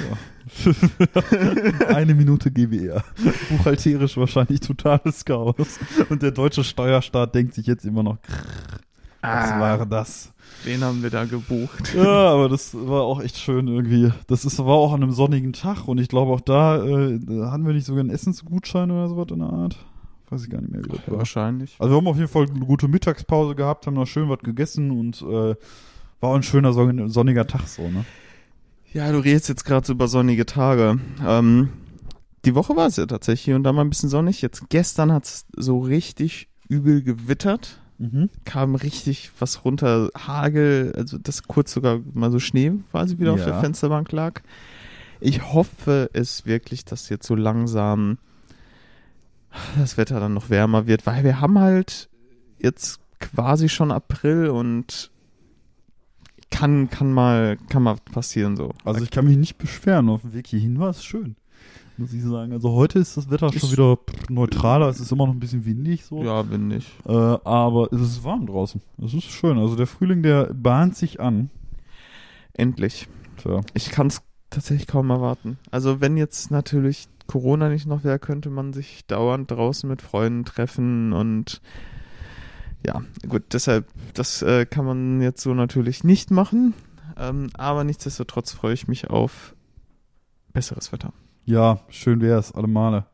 [1.87, 3.03] Eine Minute GBR.
[3.49, 5.79] Buchhalterisch wahrscheinlich totales Chaos.
[6.09, 8.17] Und der deutsche Steuerstaat denkt sich jetzt immer noch,
[9.21, 9.59] was Ah.
[9.59, 10.31] war das?
[10.65, 11.93] Wen haben wir da gebucht?
[11.95, 14.11] Ja, aber das war auch echt schön irgendwie.
[14.27, 17.65] Das ist, war auch an einem sonnigen Tag und ich glaube auch da äh, hatten
[17.65, 19.77] wir nicht sogar einen Essensgutschein oder sowas in der Art.
[20.29, 21.17] Weiß ich gar nicht mehr, wie das war.
[21.17, 21.75] Wahrscheinlich.
[21.79, 24.91] Also wir haben auf jeden Fall eine gute Mittagspause gehabt, haben noch schön was gegessen
[24.91, 25.55] und äh,
[26.19, 28.05] war auch ein schöner son- sonniger Tag so, ne?
[28.91, 30.99] Ja, du redest jetzt gerade so über sonnige Tage.
[31.25, 31.69] Ähm,
[32.45, 34.41] die Woche war es ja tatsächlich hier und da mal ein bisschen sonnig.
[34.41, 37.79] Jetzt gestern hat es so richtig übel gewittert.
[38.01, 38.29] Mhm.
[38.45, 43.39] kam richtig was runter, Hagel, also das kurz sogar mal so Schnee quasi wieder auf
[43.41, 43.47] Ja.
[43.47, 44.41] der Fensterbank lag.
[45.19, 48.17] Ich hoffe es wirklich, dass jetzt so langsam
[49.77, 52.09] das Wetter dann noch wärmer wird, weil wir haben halt
[52.57, 55.11] jetzt quasi schon April und
[56.51, 58.73] kann, kann mal, kann mal passieren so.
[58.85, 61.35] Also ich kann mich nicht beschweren, auf dem Weg hierhin war es schön.
[61.97, 62.53] Muss ich sagen.
[62.53, 63.97] Also heute ist das Wetter schon Ist- wieder
[64.29, 66.23] neutraler, es ist immer noch ein bisschen windig so.
[66.23, 66.87] ja, ich.
[67.05, 68.81] Äh, aber es ist warm draußen.
[69.03, 69.57] Es ist schön.
[69.57, 71.49] Also der Frühling, der bahnt sich an.
[72.53, 73.07] Endlich.
[73.37, 73.61] Tja.
[73.73, 75.57] Ich kann es tatsächlich kaum erwarten.
[75.71, 80.45] Also wenn jetzt natürlich Corona nicht noch wäre, könnte man sich dauernd draußen mit Freunden
[80.45, 81.61] treffen und
[82.85, 86.73] ja, gut, deshalb, das äh, kann man jetzt so natürlich nicht machen.
[87.17, 89.53] Ähm, aber nichtsdestotrotz freue ich mich auf
[90.53, 91.11] besseres Wetter.
[91.49, 93.05] Ja, schön wär's, alle Male.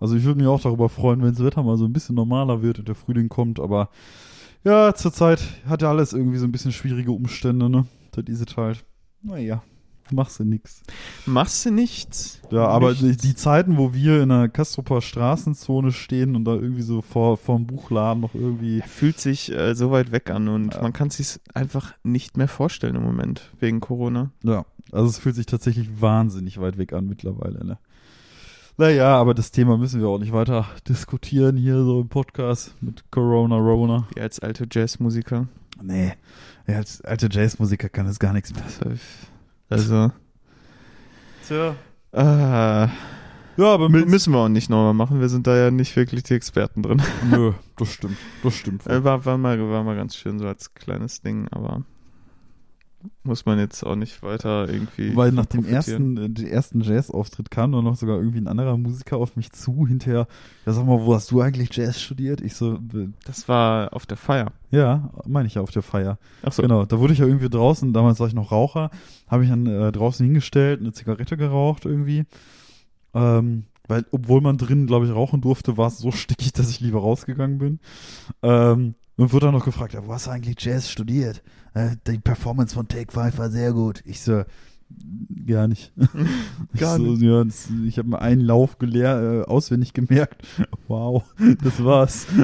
[0.00, 2.60] Also ich würde mich auch darüber freuen, wenn das Wetter mal so ein bisschen normaler
[2.62, 3.88] wird und der Frühling kommt, aber
[4.64, 7.86] ja, zurzeit hat ja alles irgendwie so ein bisschen schwierige Umstände, ne?
[8.12, 8.84] Das ist es halt.
[9.22, 9.62] Naja,
[10.10, 10.82] machst du nix.
[11.26, 12.40] Machst du nichts?
[12.50, 13.22] Ja, aber die, Nichts.
[13.22, 17.66] die Zeiten, wo wir in der Kastroper Straßenzone stehen und da irgendwie so vor vorm
[17.66, 18.82] Buchladen noch irgendwie.
[18.82, 20.82] Fühlt sich äh, so weit weg an und Ja.
[20.82, 24.30] man kann sich einfach nicht mehr vorstellen im Moment wegen Corona.
[24.42, 27.78] Ja, also es fühlt sich tatsächlich wahnsinnig weit weg an mittlerweile, ne?
[28.76, 33.02] Naja, aber das Thema müssen wir auch nicht weiter diskutieren hier so im Podcast mit
[33.10, 34.06] Corona, Rona.
[34.14, 35.48] Wie als alte Jazzmusiker.
[35.82, 36.12] Nee,
[36.68, 38.62] ja, als alter Jazzmusiker kann es gar nichts mehr.
[39.68, 40.12] Also,
[41.46, 41.74] Tja.
[42.12, 42.88] äh,
[43.60, 45.20] Ja, aber mü- müssen wir auch nicht nochmal machen.
[45.20, 47.02] Wir sind da ja nicht wirklich die Experten drin.
[47.30, 48.86] Nö, das stimmt, das stimmt.
[48.86, 51.82] Äh, war, war, mal, war mal ganz schön so als kleines Ding, aber
[53.22, 55.14] muss man jetzt auch nicht weiter irgendwie.
[55.14, 59.18] Weil nach dem ersten, äh, ersten Jazz-Auftritt kam dann noch sogar irgendwie ein anderer Musiker
[59.18, 60.26] auf mich zu, hinterher,
[60.66, 62.40] ja sag mal, wo hast du eigentlich Jazz studiert?
[62.40, 64.52] Ich so, äh, Das war auf der Feier.
[64.70, 66.18] ja, meine ich ja auf der Feier.
[66.42, 66.62] Achso.
[66.62, 68.90] Genau, da wurde ich ja irgendwie draußen, damals war ich noch Raucher,
[69.28, 72.24] habe ich dann äh, draußen hingestellt, eine Zigarette geraucht irgendwie.
[73.14, 76.80] Ähm, weil, obwohl man drinnen, glaube ich, rauchen durfte, war es so stickig, dass ich
[76.80, 77.80] lieber rausgegangen bin.
[78.42, 81.42] Ähm, und wurde dann noch gefragt, ja, wo hast du eigentlich Jazz studiert?
[81.74, 84.02] Äh, die Performance von Take Five war sehr gut.
[84.06, 84.44] Ich so,
[85.46, 85.92] gar nicht.
[86.72, 87.22] Ich Gar so, nicht.
[87.22, 90.46] Ja, das, ich habe mir einen Lauf gelehr, äh, auswendig gemerkt.
[90.88, 91.24] Wow,
[91.62, 92.26] das war's.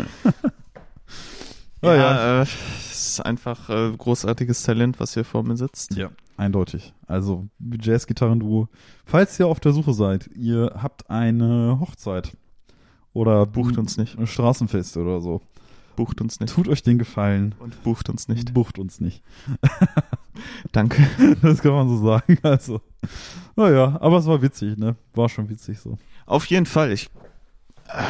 [1.82, 2.40] Ja, Ah, ja.
[2.40, 5.94] Äh, es ist einfach äh, großartiges Talent, was hier vor mir sitzt.
[5.96, 6.08] Ja,
[6.38, 6.94] eindeutig.
[7.06, 8.68] Also Jazz-Gitarren-Duo.
[9.04, 12.34] Falls ihr auf der Suche seid, ihr habt eine Hochzeit
[13.12, 14.18] oder Bucht uns nicht.
[14.18, 15.42] ein Straßenfest oder so.
[15.96, 16.52] Bucht uns nicht.
[16.54, 17.54] Tut euch den Gefallen.
[17.58, 18.52] Und bucht uns nicht.
[18.54, 19.22] Bucht uns nicht.
[20.72, 21.06] Danke.
[21.42, 22.38] Das kann man so sagen.
[22.42, 22.80] Also,
[23.56, 24.96] naja, aber es war witzig, ne?
[25.14, 25.98] War schon witzig so.
[26.26, 26.92] Auf jeden Fall.
[26.92, 27.08] Ich
[27.88, 28.02] äh,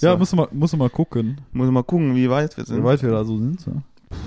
[0.00, 2.84] Ja, so, muss mal, muss mal gucken, muss mal gucken, wie weit wir wie sind.
[2.84, 3.64] weit wir da so sind.
[3.66, 3.72] Ja,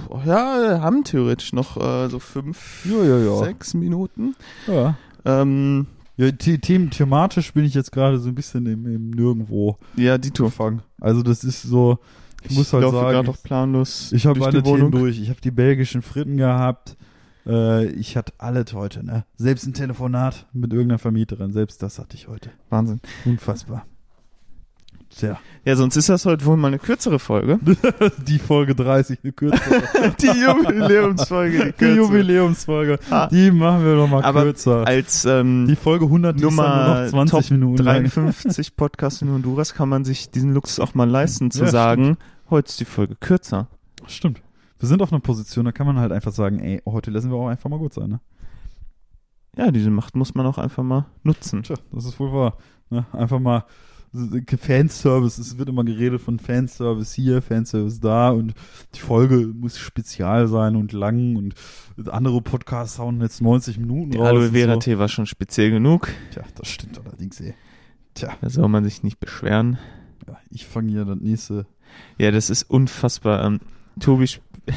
[0.09, 3.17] Oh, ja, haben theoretisch noch äh, so fünf, ja, ja.
[3.17, 3.37] ja.
[3.37, 4.35] sechs Minuten.
[4.67, 4.95] ja.
[5.25, 9.77] Ähm, ja the them thematisch bin ich jetzt gerade so ein bisschen im, im Nirgendwo
[9.95, 10.47] ja, die Tour.
[10.47, 10.81] gefangen.
[10.99, 11.99] Also das ist so,
[12.49, 14.11] ich, muss halt laufe sagen, gerade auch planlos.
[14.11, 14.63] Ich habe alle.
[14.63, 15.19] Themen durch.
[15.19, 16.97] Ich habe die belgischen Fritten gehabt.
[17.45, 19.25] Äh, ich hatte alles heute, ne?
[19.35, 21.51] Selbst ein Telefonat mit irgendeiner Vermieterin.
[21.53, 22.51] Selbst das hatte ich heute.
[22.69, 23.01] Wahnsinn.
[23.25, 23.85] Unfassbar.
[25.15, 27.59] Tja, Ja, sonst ist das heute wohl mal eine kürzere Folge.
[28.27, 29.83] die Folge 30, eine kürzere.
[30.21, 31.95] Die Jubiläumsfolge, die die kürzere.
[31.97, 33.27] Jubiläumsfolge, Ah.
[33.27, 34.87] die machen wir noch mal Aber kürzer.
[34.87, 38.03] Als ähm, Die Folge 100 die ist dann nur Nummer noch 20 Top Minuten lang.
[38.05, 42.17] 53 Podcast in Honduras kann man sich diesen Luxus auch mal leisten, zu Ja, sagen,
[42.49, 43.67] heute ist die Folge kürzer.
[44.07, 44.41] Stimmt.
[44.79, 47.37] Wir sind auf einer Position, da kann man halt einfach sagen, ey, heute lassen wir
[47.37, 48.19] auch einfach mal gut sein, ne?
[49.57, 51.63] Ja, diese Macht muss man auch einfach mal nutzen.
[51.63, 52.57] Tja, das ist wohl wahr.
[52.89, 53.05] Ne?
[53.11, 53.65] Einfach mal
[54.13, 58.53] Fanservice, es wird immer geredet von Fanservice hier, Fanservice da und
[58.95, 61.55] die Folge muss spezial sein und lang und
[62.09, 64.27] andere Podcasts hauen jetzt 90 Minuten Die raus.
[64.27, 64.79] Aloe Vera so.
[64.79, 66.09] Tee war schon speziell genug.
[66.31, 67.53] Tja, das stimmt allerdings, ey.
[68.13, 69.77] Tja, Da soll man sich nicht beschweren.
[70.27, 71.65] ja, ich fange hier das nächste.
[72.17, 73.43] Ja, das ist unfassbar.
[73.45, 73.59] Ähm,
[73.99, 74.27] Tobi,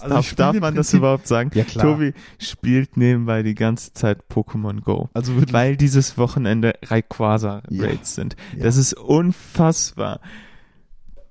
[0.00, 1.50] Also darf, darf man das Prinzip- überhaupt sagen?
[1.54, 1.86] Ja, klar.
[1.86, 5.08] Tobi spielt nebenbei die ganze Zeit Pokémon Go.
[5.14, 5.54] Also wirklich.
[5.54, 7.88] Weil dieses Wochenende Rayquaza Ja.
[8.02, 8.36] Sind.
[8.54, 8.64] Ja.
[8.64, 10.20] Das ist unfassbar.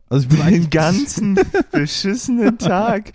[0.09, 1.37] also Den ganzen
[1.71, 3.13] beschissenen Tag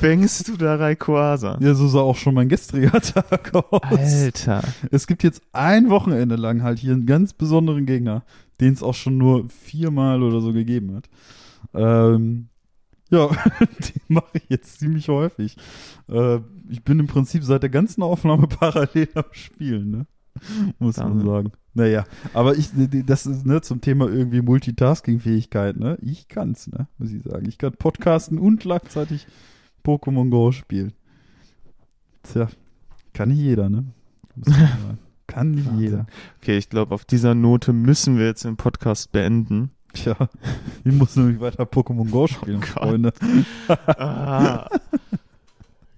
[0.00, 1.58] fängst du da Rayquaza.
[1.60, 3.80] Ja, so sah auch schon mein gestriger Tag aus.
[3.82, 4.62] Alter.
[4.90, 8.24] Es gibt jetzt ein Wochenende lang halt hier einen ganz besonderen Gegner,
[8.60, 11.08] den es auch schon nur viermal oder so gegeben hat.
[11.72, 12.48] Ähm,
[13.12, 15.56] ja, den mache ich jetzt ziemlich häufig.
[16.08, 20.06] Äh, ich bin im Prinzip seit der ganzen Aufnahme parallel am Spielen, ne?
[20.78, 21.28] Muss man Wahnsinn.
[21.28, 21.52] sagen.
[21.74, 22.04] Naja,
[22.34, 22.70] aber ich,
[23.06, 25.98] das ist, ne, zum Thema irgendwie Multitasking-Fähigkeit, ne?
[26.00, 26.88] Ich kann's, ne?
[26.98, 27.46] Muss ich sagen.
[27.48, 29.26] Ich kann podcasten und gleichzeitig
[29.84, 30.94] Pokémon Go spielen.
[32.22, 32.48] Tja,
[33.12, 33.84] kann nicht jeder, ne?
[34.34, 34.98] Man.
[35.28, 35.80] Kann nicht Wahnsinn.
[35.82, 36.06] jeder.
[36.42, 39.70] Okay, ich glaube, auf dieser Note müssen wir jetzt den Podcast beenden.
[39.94, 40.16] Tja,
[40.84, 42.66] ich muss nämlich weiter Pokémon Go spielen, Oh.
[42.66, 43.12] Freunde.
[43.68, 44.68] Ah.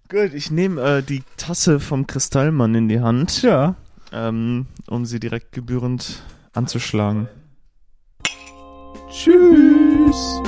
[0.08, 3.74] Gut, ich nehme äh, die Tasse vom Kristallmann in die Hand, Tja,
[4.12, 6.22] ähm, um sie direkt gebührend
[6.52, 7.28] anzuschlagen.
[9.10, 10.40] Tschüss.